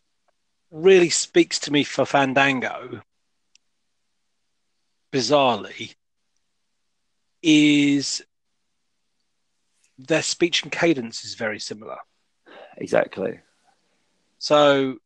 really 0.75 1.09
speaks 1.09 1.61
to 1.61 1.73
me 1.73 1.85
for 1.85 2.05
Fandango, 2.05 3.01
bizarrely, 5.13 5.95
is 7.43 8.23
their 9.97 10.23
speech 10.23 10.65
and 10.65 10.73
cadence 10.73 11.25
is 11.25 11.37
very 11.37 11.61
similar. 11.61 11.99
Exactly. 12.77 13.39
So 14.39 14.97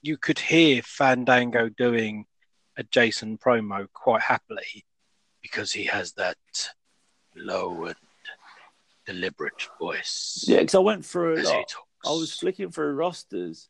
you 0.00 0.16
could 0.16 0.38
hear 0.38 0.80
Fandango 0.82 1.68
doing 1.68 2.26
a 2.78 2.84
Jason 2.84 3.38
promo 3.38 3.88
quite 3.92 4.22
happily 4.22 4.84
because 5.42 5.72
he 5.72 5.84
has 5.84 6.12
that 6.12 6.36
low 7.34 7.86
and 7.86 7.96
deliberate 9.06 9.68
voice. 9.80 10.44
Yeah, 10.46 10.60
because 10.60 10.76
I 10.76 10.78
went 10.78 11.04
through 11.04 11.42
lot. 11.42 11.74
I 12.04 12.10
was 12.10 12.32
flicking 12.32 12.70
through 12.70 12.92
rosters, 12.92 13.68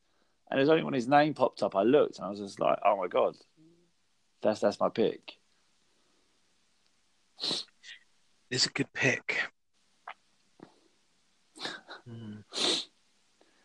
and 0.51 0.59
there's 0.59 0.69
only 0.69 0.85
when 0.85 0.95
his 0.95 1.09
name 1.09 1.35
popped 1.35 1.63
up, 1.63 1.75
I 1.77 1.83
looked, 1.83 2.19
and 2.19 2.27
I 2.27 2.31
was 2.31 2.39
just 2.39 2.61
like, 2.61 2.79
"Oh 2.85 2.97
my 2.97 3.09
god, 3.09 3.37
that's 4.43 4.61
that's 4.61 4.81
my 4.81 4.89
pick." 4.89 5.35
It's 8.51 8.67
a 8.67 8.71
good 8.71 8.93
pick. 8.93 9.39
Hmm. 12.09 12.37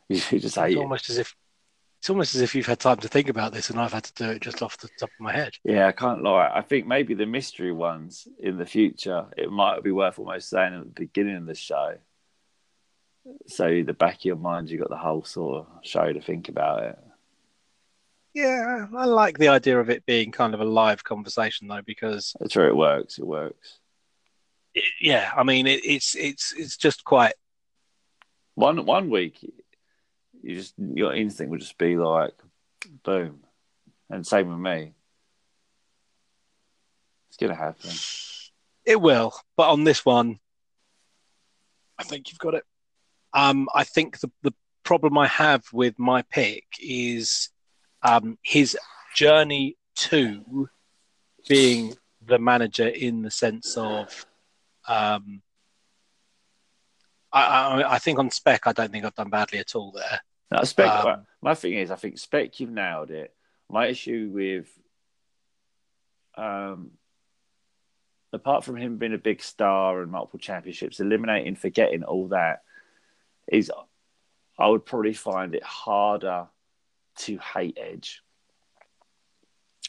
You 0.10 0.18
just 0.18 0.56
hate 0.58 0.66
it's 0.66 0.76
it. 0.76 0.78
almost 0.78 1.10
as 1.10 1.18
if 1.20 1.34
It's 2.00 2.10
almost 2.10 2.36
as 2.36 2.42
if 2.42 2.54
you've 2.54 2.66
had 2.66 2.80
time 2.80 2.98
to 2.98 3.08
think 3.08 3.30
about 3.30 3.54
this, 3.54 3.70
and 3.70 3.80
I've 3.80 3.94
had 3.94 4.04
to 4.04 4.14
do 4.14 4.30
it 4.32 4.42
just 4.42 4.62
off 4.62 4.78
the 4.78 4.90
top 5.00 5.08
of 5.08 5.20
my 5.22 5.32
head. 5.32 5.54
Yeah, 5.64 5.88
I 5.88 5.94
can't 5.94 6.22
lie. 6.22 6.52
I 6.54 6.62
think 6.62 6.86
maybe 6.86 7.14
the 7.14 7.26
mystery 7.26 7.72
ones 7.72 8.28
in 8.40 8.58
the 8.58 8.66
future, 8.66 9.28
it 9.38 9.50
might 9.50 9.84
be 9.84 9.92
worth 9.92 10.20
almost 10.20 10.50
saying 10.50 10.74
at 10.74 10.84
the 10.84 11.02
beginning 11.06 11.38
of 11.38 11.46
the 11.46 11.56
show. 11.56 11.96
So 13.48 13.84
the 13.84 13.94
back 13.94 14.16
of 14.20 14.26
your 14.26 14.36
mind, 14.36 14.70
you 14.70 14.78
got 14.80 14.90
the 14.90 14.98
whole 14.98 15.24
sort 15.24 15.60
of 15.60 15.68
show 15.84 16.12
to 16.12 16.22
think 16.22 16.50
about 16.50 16.84
it. 16.84 17.00
Yeah, 18.34 18.88
I 18.96 19.06
like 19.06 19.38
the 19.38 19.50
idea 19.50 19.80
of 19.80 19.90
it 19.90 20.06
being 20.06 20.32
kind 20.32 20.54
of 20.54 20.62
a 20.62 20.66
live 20.66 21.04
conversation 21.04 21.68
though, 21.68 21.82
because 21.86 22.34
That's 22.40 22.56
where 22.56 22.68
it 22.70 22.76
works. 22.76 23.20
It 23.20 23.28
works. 23.28 23.80
it, 24.74 24.86
yeah, 25.02 25.32
I 25.36 25.44
mean, 25.44 25.68
it, 25.68 25.82
it's 25.84 26.16
it's 26.16 26.54
it's 26.54 26.78
just 26.78 27.04
quite 27.04 27.34
One 28.56 28.86
one 28.86 29.10
week, 29.10 29.44
you 30.42 30.56
just 30.56 30.74
your 30.78 31.14
instinct 31.14 31.52
would 31.52 31.60
just 31.60 31.78
be 31.78 31.98
like, 31.98 32.34
boom, 33.04 33.42
and 34.10 34.26
same 34.26 34.50
with 34.50 34.60
me. 34.60 34.94
It's 37.30 37.38
gonna 37.38 37.56
happen. 37.56 37.92
It 38.86 39.00
will, 39.00 39.34
but 39.58 39.70
on 39.70 39.84
this 39.84 40.06
one, 40.06 40.40
I 42.00 42.04
think 42.04 42.30
you've 42.32 42.40
got 42.40 42.56
it. 42.56 42.64
Um, 43.34 43.70
I 43.74 43.84
think 43.84 44.20
the 44.20 44.32
the 44.42 44.54
problem 44.84 45.18
I 45.18 45.28
have 45.28 45.64
with 45.72 45.98
my 46.00 46.22
pick 46.24 46.66
is 46.80 47.50
um, 48.02 48.38
his 48.42 48.78
journey 49.16 49.78
to 49.96 50.70
being 51.48 51.94
the 52.26 52.40
manager 52.40 52.88
in 52.88 53.22
the 53.22 53.32
sense 53.32 53.78
of, 53.78 54.26
um, 54.88 55.42
I, 57.32 57.44
I, 57.44 57.94
I 57.96 58.00
think 58.00 58.20
on 58.20 58.32
spec, 58.32 58.68
I 58.68 58.74
don't 58.74 58.92
think 58.92 59.06
I've 59.06 59.16
done 59.16 59.30
badly 59.30 59.60
at 59.60 59.76
all 59.76 59.92
there. 59.92 60.22
Spec. 60.64 60.90
Um, 60.90 61.26
my 61.42 61.56
thing 61.56 61.74
is, 61.74 61.92
I 61.92 61.96
think 61.96 62.18
spec. 62.18 62.60
You've 62.60 62.72
nailed 62.72 63.12
it. 63.12 63.34
My 63.70 63.88
issue 63.88 64.30
with, 64.34 64.68
um, 66.36 66.92
apart 68.34 68.66
from 68.66 68.76
him 68.76 68.98
being 68.98 69.14
a 69.14 69.18
big 69.18 69.42
star 69.42 70.02
and 70.02 70.12
multiple 70.12 70.40
championships, 70.40 71.00
eliminating, 71.00 71.56
forgetting 71.56 72.04
all 72.04 72.28
that, 72.30 72.64
is 73.48 73.72
I 74.58 74.68
would 74.68 74.86
probably 74.86 75.14
find 75.14 75.56
it 75.56 75.64
harder 75.64 76.48
to 77.18 77.38
hate 77.38 77.78
Edge. 77.80 78.22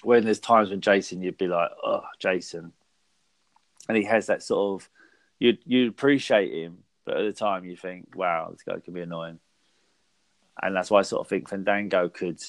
When 0.02 0.24
there's 0.24 0.40
times 0.40 0.70
when 0.70 0.80
Jason, 0.80 1.22
you'd 1.22 1.38
be 1.38 1.46
like, 1.46 1.70
"Oh, 1.84 2.04
Jason," 2.18 2.72
and 3.88 3.96
he 3.96 4.04
has 4.04 4.26
that 4.26 4.42
sort 4.42 4.82
of, 4.82 4.90
you 5.38 5.58
you 5.64 5.88
appreciate 5.88 6.52
him, 6.52 6.84
but 7.04 7.16
at 7.16 7.24
the 7.24 7.32
time 7.32 7.64
you 7.64 7.76
think, 7.76 8.16
"Wow, 8.16 8.50
this 8.50 8.62
guy 8.62 8.80
can 8.80 8.94
be 8.94 9.02
annoying." 9.02 9.38
and 10.60 10.76
that's 10.76 10.90
why 10.90 10.98
I 10.98 11.02
sort 11.02 11.20
of 11.20 11.28
think 11.28 11.48
Fandango 11.48 12.08
could 12.08 12.40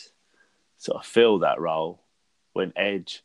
sort 0.77 0.97
of 0.97 1.05
fill 1.05 1.39
that 1.39 1.59
role 1.59 2.01
when 2.53 2.73
Edge. 2.75 3.23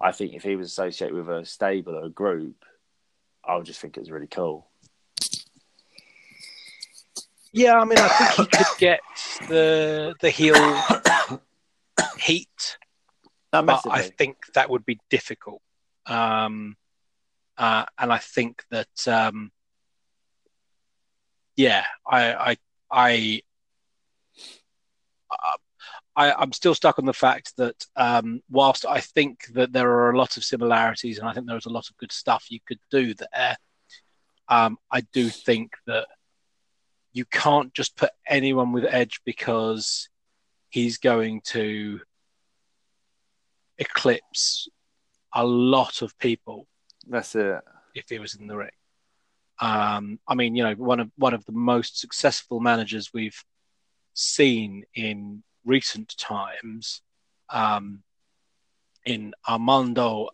I 0.00 0.12
think 0.12 0.34
if 0.34 0.42
he 0.42 0.56
was 0.56 0.68
associated 0.68 1.14
with 1.14 1.28
a 1.28 1.44
stable 1.44 1.94
or 1.94 2.06
a 2.06 2.10
group, 2.10 2.64
I 3.44 3.56
would 3.56 3.66
just 3.66 3.80
think 3.80 3.96
it 3.96 4.00
was 4.00 4.10
really 4.10 4.26
cool. 4.26 4.66
Yeah, 7.56 7.80
I 7.80 7.84
mean, 7.86 7.98
I 7.98 8.08
think 8.08 8.50
he 8.50 8.56
could 8.58 8.78
get 8.78 9.00
the 9.48 10.14
the 10.20 10.28
heel 10.28 10.54
heat, 12.18 12.76
Not 13.50 13.64
but 13.64 13.80
I 13.90 14.02
think 14.02 14.36
that 14.52 14.68
would 14.68 14.84
be 14.84 15.00
difficult. 15.08 15.62
Um, 16.04 16.76
uh, 17.56 17.86
and 17.98 18.12
I 18.12 18.18
think 18.18 18.62
that, 18.70 19.08
um, 19.08 19.50
yeah, 21.56 21.84
I, 22.06 22.34
I, 22.34 22.56
I, 22.90 23.42
uh, 25.30 25.56
I, 26.14 26.32
I'm 26.32 26.52
still 26.52 26.74
stuck 26.74 26.98
on 26.98 27.06
the 27.06 27.14
fact 27.14 27.56
that 27.56 27.86
um, 27.96 28.42
whilst 28.50 28.84
I 28.84 29.00
think 29.00 29.46
that 29.54 29.72
there 29.72 29.90
are 29.90 30.10
a 30.10 30.18
lot 30.18 30.36
of 30.36 30.44
similarities 30.44 31.18
and 31.18 31.26
I 31.26 31.32
think 31.32 31.46
there's 31.46 31.64
a 31.64 31.70
lot 31.70 31.88
of 31.88 31.96
good 31.96 32.12
stuff 32.12 32.50
you 32.50 32.60
could 32.66 32.80
do 32.90 33.14
there, 33.14 33.56
um, 34.48 34.76
I 34.92 35.00
do 35.14 35.30
think 35.30 35.72
that 35.86 36.06
you 37.16 37.24
can't 37.24 37.72
just 37.72 37.96
put 37.96 38.10
anyone 38.28 38.72
with 38.72 38.84
Edge 38.84 39.20
because 39.24 40.10
he's 40.68 40.98
going 40.98 41.40
to 41.46 42.00
eclipse 43.78 44.68
a 45.34 45.44
lot 45.44 46.02
of 46.02 46.18
people 46.18 46.66
That's 47.06 47.34
it. 47.34 47.60
if 47.94 48.08
he 48.08 48.18
was 48.18 48.34
in 48.34 48.46
the 48.46 48.56
ring. 48.56 48.70
Um, 49.60 50.18
I 50.28 50.34
mean, 50.34 50.54
you 50.54 50.64
know, 50.64 50.74
one 50.74 51.00
of 51.00 51.10
one 51.16 51.32
of 51.32 51.44
the 51.46 51.52
most 51.52 51.98
successful 51.98 52.60
managers 52.60 53.10
we've 53.14 53.42
seen 54.12 54.84
in 54.94 55.42
recent 55.64 56.14
times, 56.18 57.00
um, 57.48 58.02
in 59.06 59.32
Armando 59.48 60.28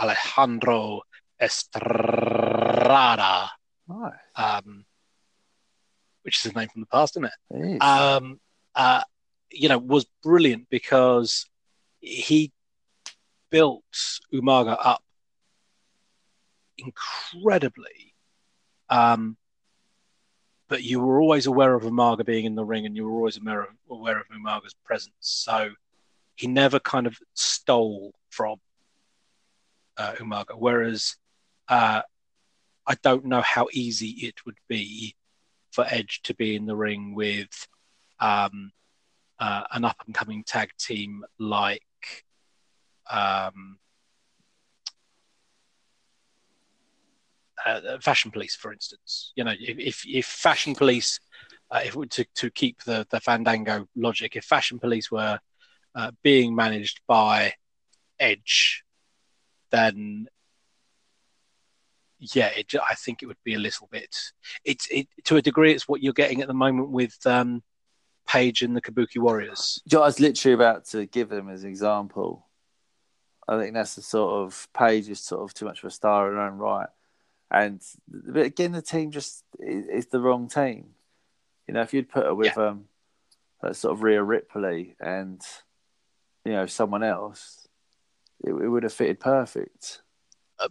Alejandro 0.00 1.02
Estrada, 1.40 3.50
Nice. 3.88 4.12
um, 4.36 4.84
which 6.22 6.36
is 6.36 6.42
his 6.44 6.54
name 6.54 6.68
from 6.68 6.80
the 6.82 6.86
past, 6.86 7.16
isn't 7.16 7.24
it? 7.24 7.32
Um, 7.82 8.40
uh, 8.74 9.02
you 9.50 9.68
know, 9.68 9.78
was 9.78 10.06
brilliant 10.22 10.68
because 10.70 11.46
he 12.00 12.52
built 13.50 13.84
Umaga 14.32 14.76
up 14.78 15.02
incredibly. 16.76 18.14
Um, 18.90 19.36
but 20.68 20.82
you 20.82 21.00
were 21.00 21.20
always 21.20 21.46
aware 21.46 21.74
of 21.74 21.82
Umaga 21.82 22.24
being 22.24 22.44
in 22.44 22.54
the 22.54 22.64
ring, 22.64 22.84
and 22.86 22.94
you 22.94 23.08
were 23.08 23.16
always 23.16 23.38
aware 23.38 23.62
of, 23.62 23.68
aware 23.90 24.20
of 24.20 24.26
Umaga's 24.28 24.74
presence. 24.84 25.14
So 25.20 25.70
he 26.34 26.46
never 26.46 26.78
kind 26.78 27.06
of 27.06 27.18
stole 27.34 28.12
from 28.30 28.56
uh, 29.96 30.12
Umaga. 30.18 30.56
Whereas 30.56 31.16
uh, 31.68 32.02
I 32.86 32.94
don't 33.02 33.24
know 33.24 33.40
how 33.40 33.68
easy 33.72 34.08
it 34.08 34.44
would 34.46 34.58
be 34.68 35.16
for 35.78 35.86
Edge 35.88 36.22
to 36.24 36.34
be 36.34 36.56
in 36.56 36.66
the 36.66 36.74
ring 36.74 37.14
with 37.14 37.68
um, 38.18 38.72
uh, 39.38 39.62
an 39.70 39.84
up 39.84 39.94
and 40.04 40.12
coming 40.12 40.42
tag 40.42 40.70
team 40.76 41.22
like 41.38 42.24
um, 43.08 43.78
uh, 47.64 47.98
Fashion 48.00 48.32
Police, 48.32 48.56
for 48.56 48.72
instance. 48.72 49.32
You 49.36 49.44
know, 49.44 49.52
if 49.52 49.78
if, 49.78 50.02
if 50.04 50.26
Fashion 50.26 50.74
Police, 50.74 51.20
uh, 51.70 51.82
if 51.84 51.94
to 52.10 52.24
to 52.24 52.50
keep 52.50 52.82
the 52.82 53.06
the 53.10 53.20
Fandango 53.20 53.86
logic, 53.94 54.34
if 54.34 54.42
Fashion 54.42 54.80
Police 54.80 55.12
were 55.12 55.38
uh, 55.94 56.10
being 56.24 56.56
managed 56.56 57.02
by 57.06 57.52
Edge, 58.18 58.82
then 59.70 60.26
yeah, 62.18 62.50
it, 62.56 62.72
I 62.74 62.94
think 62.94 63.22
it 63.22 63.26
would 63.26 63.42
be 63.44 63.54
a 63.54 63.58
little 63.58 63.88
bit. 63.90 64.14
It's 64.64 64.88
it 64.90 65.08
to 65.24 65.36
a 65.36 65.42
degree. 65.42 65.72
It's 65.72 65.88
what 65.88 66.02
you're 66.02 66.12
getting 66.12 66.42
at 66.42 66.48
the 66.48 66.54
moment 66.54 66.90
with 66.90 67.16
um, 67.26 67.62
Paige 68.26 68.62
and 68.62 68.76
the 68.76 68.82
Kabuki 68.82 69.18
Warriors. 69.18 69.80
You 69.86 69.98
know, 69.98 70.02
I 70.02 70.06
was 70.06 70.20
literally 70.20 70.54
about 70.54 70.86
to 70.86 71.06
give 71.06 71.28
them 71.28 71.48
as 71.48 71.64
an 71.64 71.70
example. 71.70 72.46
I 73.48 73.58
think 73.58 73.74
that's 73.74 73.94
the 73.94 74.02
sort 74.02 74.44
of 74.44 74.68
Paige 74.74 75.08
is 75.08 75.20
sort 75.20 75.42
of 75.42 75.54
too 75.54 75.64
much 75.64 75.78
of 75.78 75.84
a 75.86 75.90
star 75.90 76.28
in 76.28 76.34
her 76.34 76.42
own 76.42 76.58
right. 76.58 76.88
And 77.50 77.80
but 78.06 78.44
again, 78.44 78.72
the 78.72 78.82
team 78.82 79.10
just 79.10 79.42
is, 79.58 80.06
the 80.06 80.20
wrong 80.20 80.48
team. 80.48 80.90
You 81.66 81.74
know, 81.74 81.80
if 81.80 81.94
you'd 81.94 82.10
put 82.10 82.26
her 82.26 82.34
with 82.34 82.58
um, 82.58 82.84
that 83.62 83.76
sort 83.76 83.94
of 83.94 84.02
Rhea 84.02 84.22
Ripley 84.22 84.96
and 85.00 85.40
you 86.44 86.52
know 86.52 86.66
someone 86.66 87.02
else, 87.02 87.66
it, 88.44 88.50
it 88.50 88.68
would 88.68 88.82
have 88.82 88.92
fitted 88.92 89.20
perfect. 89.20 90.02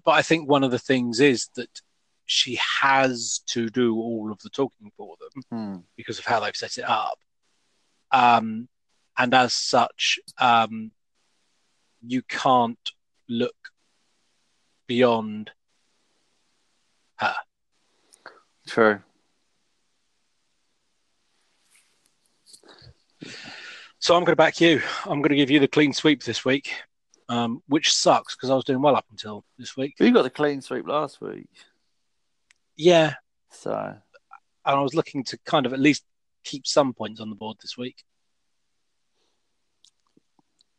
But 0.04 0.12
I 0.12 0.21
think 0.21 0.50
one 0.50 0.63
of 0.63 0.71
the 0.71 0.80
things 0.80 1.19
is 1.19 1.50
that 1.56 1.82
she 2.26 2.60
has 2.82 3.39
to 3.47 3.69
do 3.69 3.95
all 3.95 4.32
of 4.32 4.39
the 4.39 4.50
talking 4.50 4.91
for 4.97 5.15
them 5.19 5.43
Hmm. 5.50 5.78
because 5.95 6.19
of 6.19 6.26
how 6.26 6.39
they've 6.41 6.56
set 6.56 6.78
it 6.78 6.84
up. 6.84 7.19
Um, 8.12 8.67
and 9.17 9.34
as 9.34 9.54
such, 9.54 10.19
um, 10.38 10.92
you 12.06 12.21
can't 12.21 12.92
look 13.29 13.56
beyond 14.88 15.52
her. 17.17 17.35
True. 18.67 19.02
So 24.00 24.15
I'm 24.15 24.21
going 24.23 24.33
to 24.33 24.35
back 24.35 24.62
you. 24.62 24.81
I'm 25.06 25.21
going 25.21 25.29
to 25.29 25.35
give 25.35 25.50
you 25.50 25.60
the 25.60 25.67
clean 25.67 25.92
sweep 25.94 26.23
this 26.23 26.46
week, 26.46 26.73
um, 27.30 27.62
which 27.67 27.94
sucks 27.94 28.36
because 28.36 28.50
I 28.50 28.56
was 28.56 28.63
doing 28.65 28.82
well 28.82 28.96
up 28.96 29.06
until 29.12 29.44
this 29.58 29.75
week. 29.78 29.96
We 30.00 30.12
got 30.12 30.23
the 30.23 30.30
clean 30.30 30.62
sweep 30.62 30.88
last 30.88 31.19
week, 31.21 31.50
Yeah, 32.75 33.15
so 33.52 33.71
and 33.73 34.75
I 34.75 34.82
was 34.82 34.94
looking 34.94 35.23
to 35.25 35.38
kind 35.46 35.65
of 35.65 35.73
at 35.73 35.80
least 35.80 36.04
keep 36.44 36.65
some 36.67 36.94
points 36.94 37.19
on 37.19 37.30
the 37.30 37.36
board 37.36 37.58
this 37.62 37.78
week. 37.78 38.04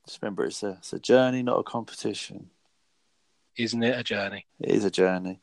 just 0.07 0.23
remember 0.23 0.45
it's 0.45 0.63
a 0.63 0.71
it's 0.79 0.93
a 0.93 0.99
journey, 0.99 1.43
not 1.43 1.59
a 1.59 1.63
competition. 1.63 2.51
Isn't 3.57 3.83
it 3.83 3.99
a 3.99 4.05
journey? 4.05 4.47
It 4.61 4.71
is 4.71 4.85
a 4.85 4.91
journey. 4.91 5.41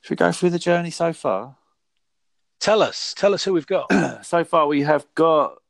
Should 0.00 0.10
we 0.10 0.16
go 0.16 0.32
through 0.32 0.50
the 0.50 0.58
journey 0.58 0.90
so 0.90 1.12
far? 1.12 1.56
Tell 2.60 2.82
us, 2.82 3.14
tell 3.16 3.34
us 3.34 3.44
who 3.44 3.52
we've 3.52 3.66
got. 3.66 3.90
so 4.24 4.44
far 4.44 4.66
we 4.66 4.82
have 4.82 5.06
got 5.14 5.61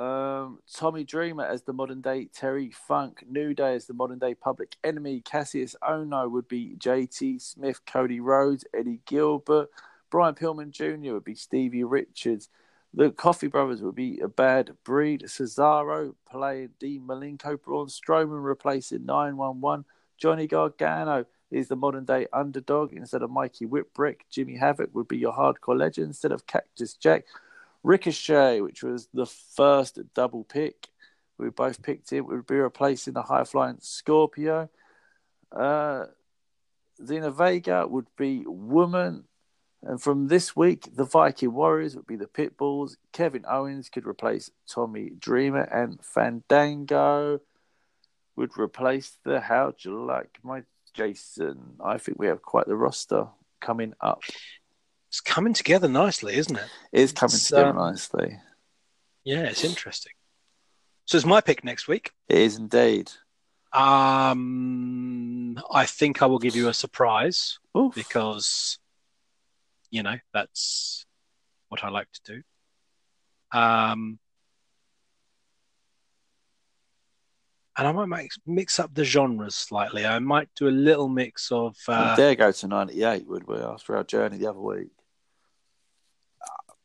Um, 0.00 0.60
Tommy 0.72 1.04
Dreamer 1.04 1.44
as 1.44 1.62
the 1.64 1.74
modern 1.74 2.00
day 2.00 2.24
Terry 2.32 2.70
Funk. 2.70 3.22
New 3.28 3.52
Day 3.52 3.74
as 3.74 3.84
the 3.84 3.92
modern 3.92 4.18
day 4.18 4.34
Public 4.34 4.76
Enemy. 4.82 5.20
Kassius 5.20 5.74
Ohno 5.82 6.30
would 6.30 6.48
be 6.48 6.74
JT 6.78 7.42
Smith. 7.42 7.84
Cody 7.84 8.18
Rhodes. 8.18 8.64
Eddie 8.72 9.00
Gilbert. 9.04 9.68
Brian 10.10 10.34
Pillman 10.34 10.70
Jr. 10.70 11.12
would 11.12 11.24
be 11.24 11.34
Stevie 11.34 11.84
Richards. 11.84 12.48
The 12.94 13.10
Coffey 13.10 13.48
Brothers 13.48 13.82
would 13.82 13.94
be 13.94 14.20
a 14.20 14.28
bad 14.28 14.70
breed. 14.84 15.24
Cesaro 15.26 16.14
playing 16.30 16.70
Dean 16.80 17.02
Malenko. 17.06 17.60
Braun 17.60 17.88
Strowman 17.88 18.42
replacing 18.42 19.04
911. 19.04 19.84
Johnny 20.16 20.46
Gargano 20.46 21.26
is 21.50 21.68
the 21.68 21.76
modern 21.76 22.06
day 22.06 22.26
underdog 22.32 22.94
instead 22.94 23.20
of 23.20 23.30
Mikey 23.30 23.66
Whipwreck. 23.66 24.20
Jimmy 24.30 24.56
Havoc 24.56 24.94
would 24.94 25.08
be 25.08 25.18
your 25.18 25.34
hardcore 25.34 25.78
legend 25.78 26.06
instead 26.06 26.32
of 26.32 26.46
Cactus 26.46 26.94
Jack. 26.94 27.26
Ricochet, 27.82 28.60
which 28.60 28.82
was 28.82 29.08
the 29.12 29.26
first 29.26 29.98
double 30.14 30.44
pick, 30.44 30.88
we 31.38 31.48
both 31.50 31.82
picked 31.82 32.10
him, 32.10 32.26
would 32.26 32.46
be 32.46 32.56
replacing 32.56 33.14
the 33.14 33.22
high 33.22 33.44
flying 33.44 33.78
Scorpio. 33.80 34.68
Uh, 35.50 36.04
Zelina 37.02 37.34
Vega 37.34 37.86
would 37.86 38.06
be 38.16 38.44
Woman. 38.46 39.24
And 39.82 40.00
from 40.00 40.28
this 40.28 40.54
week, 40.54 40.94
the 40.94 41.04
Viking 41.04 41.54
Warriors 41.54 41.96
would 41.96 42.06
be 42.06 42.16
the 42.16 42.26
Pitbulls. 42.26 42.96
Kevin 43.12 43.46
Owens 43.48 43.88
could 43.88 44.06
replace 44.06 44.50
Tommy 44.68 45.10
Dreamer, 45.18 45.62
and 45.62 45.98
Fandango 46.04 47.40
would 48.36 48.58
replace 48.58 49.16
the 49.24 49.40
How'd 49.40 49.82
You 49.84 50.04
Like 50.04 50.38
My 50.42 50.64
Jason? 50.92 51.76
I 51.82 51.96
think 51.96 52.18
we 52.18 52.26
have 52.26 52.42
quite 52.42 52.66
the 52.66 52.76
roster 52.76 53.28
coming 53.60 53.94
up. 54.02 54.22
It's 55.10 55.20
coming 55.20 55.54
together 55.54 55.88
nicely, 55.88 56.36
isn't 56.36 56.54
it? 56.56 56.68
It 56.92 57.00
is 57.00 57.10
coming 57.10 57.34
It's, 57.34 57.48
together 57.48 57.70
um, 57.70 57.76
nicely. 57.76 58.38
Yeah, 59.24 59.42
it's 59.42 59.64
interesting. 59.64 60.12
So 61.06 61.16
it's 61.16 61.26
my 61.26 61.40
pick 61.40 61.64
next 61.64 61.88
week. 61.88 62.12
It 62.28 62.38
is 62.38 62.56
indeed. 62.56 63.10
Um, 63.72 65.60
I 65.68 65.86
think 65.86 66.22
I 66.22 66.26
will 66.26 66.38
give 66.38 66.54
you 66.54 66.68
a 66.68 66.74
surprise 66.74 67.58
Oof. 67.76 67.92
because, 67.92 68.78
you 69.90 70.04
know, 70.04 70.14
that's 70.32 71.04
what 71.70 71.82
I 71.82 71.88
like 71.88 72.06
to 72.12 72.20
do. 72.34 73.58
Um, 73.58 74.20
and 77.76 77.88
I 77.88 77.90
might 77.90 78.06
mix, 78.06 78.38
mix 78.46 78.78
up 78.78 78.94
the 78.94 79.02
genres 79.02 79.56
slightly. 79.56 80.06
I 80.06 80.20
might 80.20 80.50
do 80.54 80.68
a 80.68 80.70
little 80.70 81.08
mix 81.08 81.50
of. 81.50 81.74
Uh, 81.88 82.14
dare 82.14 82.36
go 82.36 82.52
to 82.52 82.68
98, 82.68 83.26
would 83.26 83.48
we, 83.48 83.56
after 83.56 83.96
our 83.96 84.04
journey 84.04 84.38
the 84.38 84.46
other 84.46 84.60
week? 84.60 84.90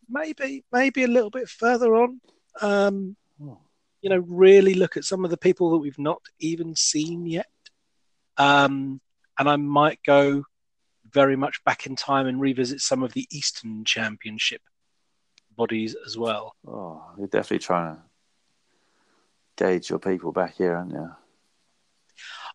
Maybe 0.10 0.64
maybe 0.72 1.04
a 1.04 1.08
little 1.08 1.30
bit 1.30 1.48
further 1.50 1.96
on 1.96 2.20
um 2.62 3.16
Oh. 3.42 3.58
you 4.02 4.10
know 4.10 4.24
really 4.28 4.74
look 4.76 4.96
at 4.98 5.04
some 5.04 5.26
of 5.26 5.32
the 5.32 5.38
people 5.38 5.72
that 5.72 5.78
we've 5.78 6.00
not 6.00 6.22
even 6.40 6.76
seen 6.76 7.26
yet 7.26 7.48
um 8.38 9.02
and 9.38 9.50
i 9.50 9.56
might 9.58 10.00
go 10.06 10.44
very 11.12 11.36
much 11.36 11.64
back 11.66 11.86
in 11.86 11.96
time 11.96 12.28
and 12.28 12.40
revisit 12.42 12.80
some 12.82 13.04
of 13.04 13.14
the 13.14 13.28
eastern 13.32 13.84
championship 13.86 14.62
bodies 15.56 15.96
as 16.06 16.18
well 16.18 16.56
Oh, 16.68 17.02
you're 17.18 17.28
definitely 17.28 17.60
trying 17.60 17.96
to 17.96 18.02
gauge 19.58 19.90
your 19.90 20.00
people 20.00 20.32
back 20.32 20.56
here, 20.56 20.76
aren't 20.76 20.92
you? 20.92 21.10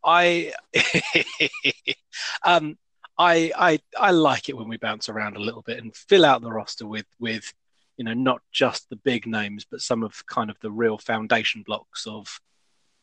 i 0.05 0.53
um 2.45 2.79
I, 3.21 3.53
I 3.55 3.79
I 3.99 4.11
like 4.13 4.49
it 4.49 4.57
when 4.57 4.69
we 4.69 4.79
bounce 4.79 5.11
around 5.11 5.37
a 5.37 5.41
little 5.41 5.61
bit 5.61 5.77
and 5.77 5.95
fill 5.95 6.25
out 6.25 6.41
the 6.41 6.51
roster 6.51 6.87
with 6.87 7.05
with 7.19 7.53
you 7.99 8.05
know 8.05 8.15
not 8.15 8.41
just 8.51 8.89
the 8.89 8.97
big 8.97 9.27
names 9.27 9.67
but 9.71 9.83
some 9.83 10.03
of 10.03 10.27
kind 10.27 10.49
of 10.49 10.59
the 10.61 10.71
real 10.71 10.97
foundation 10.97 11.63
blocks 11.63 12.07
of 12.07 12.41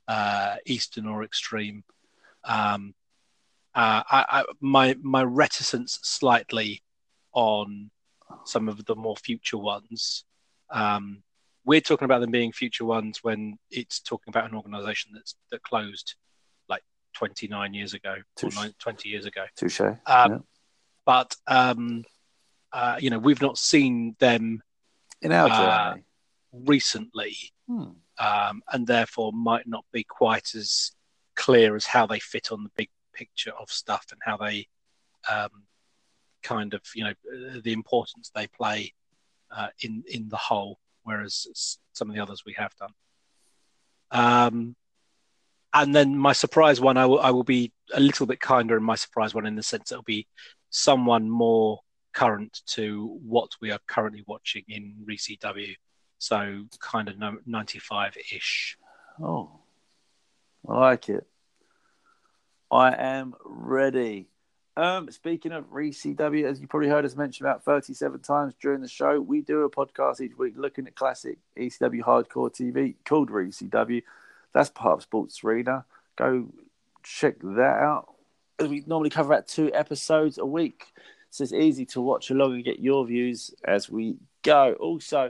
uh, 0.07 0.55
Eastern 0.65 1.05
or 1.05 1.23
Extreme. 1.23 1.83
Um, 2.43 2.95
uh, 3.75 4.01
I, 4.09 4.25
I, 4.29 4.45
my 4.59 4.95
my 5.03 5.23
reticence 5.23 5.99
slightly 6.01 6.81
on 7.33 7.91
some 8.43 8.69
of 8.69 8.85
the 8.85 8.95
more 8.95 9.17
future 9.17 9.59
ones. 9.59 10.23
Um, 10.71 11.21
we're 11.63 11.81
talking 11.81 12.05
about 12.05 12.21
them 12.21 12.31
being 12.31 12.53
future 12.53 12.85
ones 12.85 13.19
when 13.21 13.59
it's 13.69 13.99
talking 13.99 14.31
about 14.31 14.49
an 14.49 14.57
organisation 14.57 15.11
that's 15.13 15.35
that 15.51 15.61
closed 15.61 16.15
29 17.17 17.73
years 17.73 17.93
ago 17.95 18.11
or 18.17 18.23
Touche. 18.35 18.55
nine- 18.55 18.73
20 18.79 19.09
years 19.09 19.25
ago. 19.25 19.45
Touche. 19.55 19.81
Um, 19.81 19.97
yeah. 20.05 20.37
But 21.05 21.35
um, 21.47 22.03
uh, 22.71 22.97
you 22.99 23.09
know, 23.09 23.17
we've 23.19 23.41
not 23.41 23.57
seen 23.57 24.15
them 24.19 24.61
In 25.21 25.31
our 25.31 25.49
uh, 25.49 25.89
journey. 25.91 26.03
recently, 26.53 27.35
Hmm. 27.67 27.91
um, 28.19 28.61
and 28.71 28.85
therefore 28.85 29.31
might 29.33 29.67
not 29.67 29.83
be 29.91 30.03
quite 30.03 30.53
as 30.55 30.91
clear 31.35 31.75
as 31.75 31.85
how 31.85 32.05
they 32.05 32.19
fit 32.19 32.51
on 32.51 32.63
the 32.63 32.69
big 32.75 32.89
picture 33.13 33.51
of 33.59 33.69
stuff 33.71 34.05
and 34.11 34.21
how 34.23 34.37
they 34.37 34.67
um, 35.29 35.63
kind 36.43 36.73
of 36.73 36.81
you 36.93 37.03
know 37.03 37.09
uh, 37.11 37.59
the 37.63 37.73
importance 37.73 38.29
they 38.35 38.47
play 38.47 38.93
uh, 39.49 39.69
in 39.79 40.03
in 40.07 40.29
the 40.29 40.37
whole, 40.37 40.79
whereas 41.03 41.47
some 41.93 42.09
of 42.09 42.15
the 42.15 42.21
others 42.21 42.43
we 42.45 42.53
have 42.53 42.73
done. 42.75 42.93
And 45.77 45.93
then 45.93 46.17
my 46.17 46.33
surprise 46.33 46.81
one, 46.81 46.97
I 46.97 47.05
will 47.05 47.19
I 47.19 47.29
will 47.29 47.43
be 47.43 47.71
a 47.93 47.99
little 47.99 48.25
bit 48.25 48.39
kinder 48.39 48.75
in 48.75 48.83
my 48.83 48.95
surprise 48.95 49.35
one 49.35 49.45
in 49.45 49.55
the 49.55 49.61
sense 49.61 49.91
it'll 49.91 50.03
be 50.03 50.27
someone 50.71 51.29
more 51.29 51.81
current 52.13 52.61
to 52.65 53.19
what 53.23 53.51
we 53.61 53.69
are 53.69 53.79
currently 53.85 54.23
watching 54.25 54.63
in 54.67 54.95
ReCW. 55.07 55.75
So 56.17 56.63
kind 56.79 57.09
of 57.09 57.15
95 57.45 58.17
ish. 58.17 58.75
Oh, 59.21 59.51
I 60.67 60.79
like 60.79 61.09
it. 61.09 61.27
I 62.71 62.95
am 62.95 63.35
ready. 63.45 64.29
Um, 64.75 65.11
speaking 65.11 65.51
of 65.51 65.71
ReCW, 65.71 66.45
as 66.45 66.59
you 66.59 66.67
probably 66.67 66.89
heard 66.89 67.05
us 67.05 67.15
mention 67.15 67.45
about 67.45 67.63
37 67.63 68.21
times 68.21 68.55
during 68.59 68.81
the 68.81 68.87
show, 68.87 69.21
we 69.21 69.41
do 69.41 69.61
a 69.61 69.69
podcast 69.69 70.21
each 70.21 70.37
week 70.39 70.53
looking 70.57 70.87
at 70.87 70.95
classic 70.95 71.37
ECW 71.55 72.01
hardcore 72.01 72.51
TV 72.51 72.95
called 73.05 73.29
ReCW. 73.29 74.01
That's 74.57 74.71
part 74.71 74.93
of 74.93 75.03
Sports 75.03 75.43
Arena. 75.43 75.85
Go 76.15 76.47
check 77.03 77.35
that 77.41 77.59
out. 77.59 78.15
We 78.59 78.83
normally 78.87 79.11
cover 79.11 79.31
about 79.31 79.47
two 79.47 79.71
episodes 79.71 80.39
a 80.39 80.45
week, 80.47 80.85
so 81.29 81.43
it's 81.43 81.53
easy 81.53 81.85
to 81.85 82.01
watch 82.01 82.31
along 82.31 82.55
and 82.55 82.65
get 82.65 82.79
your 82.79 83.05
views 83.05 83.53
as 83.63 83.87
we 83.87 84.17
go. 84.41 84.73
Also, 84.79 85.29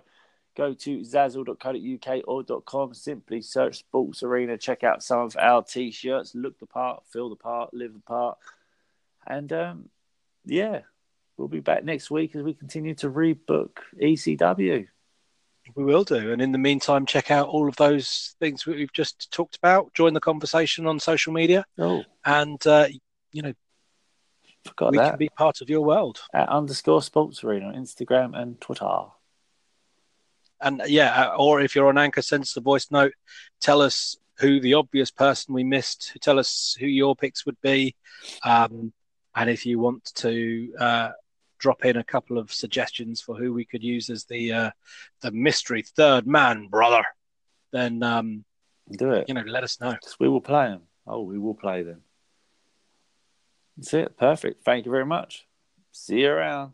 go 0.56 0.74
to 0.76 1.00
zazzle.co.uk 1.00 2.24
or 2.26 2.62
.com. 2.62 2.94
Simply 2.94 3.42
search 3.42 3.80
Sports 3.80 4.24
Arena. 4.24 4.58
Check 4.58 4.86
out 4.86 5.04
some 5.04 5.20
of 5.20 5.36
our 5.36 5.62
t-shirts. 5.62 6.34
Look 6.34 6.58
the 6.60 6.66
part, 6.66 7.04
feel 7.12 7.30
the 7.30 7.36
part, 7.36 7.74
live 7.74 7.92
the 7.92 8.00
part. 8.00 8.38
And 9.28 9.52
um, 9.52 9.90
yeah, 10.46 10.84
we'll 11.36 11.50
be 11.50 11.60
back 11.60 11.84
next 11.84 12.10
week 12.10 12.34
as 12.34 12.44
we 12.44 12.54
continue 12.54 12.96
to 12.96 13.10
rebook 13.10 13.80
ECW. 14.02 14.88
We 15.76 15.84
will 15.84 16.04
do. 16.04 16.32
And 16.32 16.42
in 16.42 16.52
the 16.52 16.58
meantime, 16.58 17.06
check 17.06 17.32
out 17.32 17.48
all 17.48 17.68
of 17.68 17.76
those 17.76 18.36
things 18.40 18.66
we've 18.66 18.94
just 18.94 19.32
talked 19.32 19.58
about. 19.58 19.94
Join 19.94 20.14
the 20.14 20.20
conversation 20.20 20.88
on 20.88 21.00
social 21.00 21.34
media. 21.34 21.66
Oh, 21.78 22.04
And, 22.26 22.66
uh, 22.66 22.88
you 23.32 23.42
know, 23.42 23.54
forgot 24.66 24.92
we 24.92 24.98
that. 24.98 25.12
can 25.12 25.20
be 25.20 25.30
part 25.30 25.62
of 25.62 25.70
your 25.70 25.82
world. 25.82 26.22
At 26.34 26.50
underscore 26.50 27.02
Sports 27.02 27.44
Arena 27.44 27.68
on 27.68 27.76
Instagram 27.76 28.38
and 28.38 28.60
Twitter. 28.60 28.88
And 30.60 30.82
yeah, 30.88 31.30
uh, 31.32 31.36
or 31.38 31.62
if 31.62 31.76
you're 31.76 31.88
on 31.90 31.98
Anchor, 31.98 32.22
send 32.22 32.44
us 32.44 32.58
a 32.58 32.62
voice 32.62 32.90
note. 32.90 33.14
Tell 33.62 33.82
us 33.82 34.18
who 34.40 34.60
the 34.60 34.74
obvious 34.74 35.12
person 35.12 35.54
we 35.54 35.64
missed. 35.64 36.18
Tell 36.22 36.40
us 36.40 36.76
who 36.80 36.88
your 36.88 37.16
picks 37.16 37.46
would 37.46 37.60
be. 37.62 37.96
Um, 38.44 38.94
and 39.36 39.50
if 39.50 39.66
you 39.66 39.78
want 39.80 40.12
to 40.16 40.74
uh, 40.80 41.10
drop 41.58 41.86
in 41.86 41.98
a 41.98 42.04
couple 42.04 42.38
of 42.38 42.52
suggestions 42.52 43.22
for 43.22 43.36
who 43.36 43.54
we 43.54 43.66
could 43.66 43.84
use 43.84 44.10
as 44.10 44.26
the 44.26 44.52
uh, 44.54 44.72
the 45.22 45.32
mystery 45.32 45.84
third 45.84 46.28
man, 46.28 46.68
brother, 46.68 47.04
then 47.72 48.04
um, 48.04 48.46
Do 48.92 49.12
it. 49.12 49.26
you 49.28 49.34
know, 49.34 49.44
let 49.46 49.64
us 49.64 49.80
know. 49.82 49.96
We 50.20 50.30
will 50.30 50.42
play 50.42 50.68
them. 50.68 50.82
Oh, 51.06 51.22
we 51.22 51.38
will 51.40 51.56
play 51.56 51.84
them. 51.84 52.02
That's 53.78 53.94
it. 53.94 54.18
Perfect. 54.18 54.64
Thank 54.64 54.86
you 54.86 54.92
very 54.92 55.06
much. 55.06 55.46
See 55.92 56.22
you 56.22 56.30
around. 56.30 56.74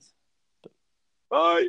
Bye. 1.30 1.68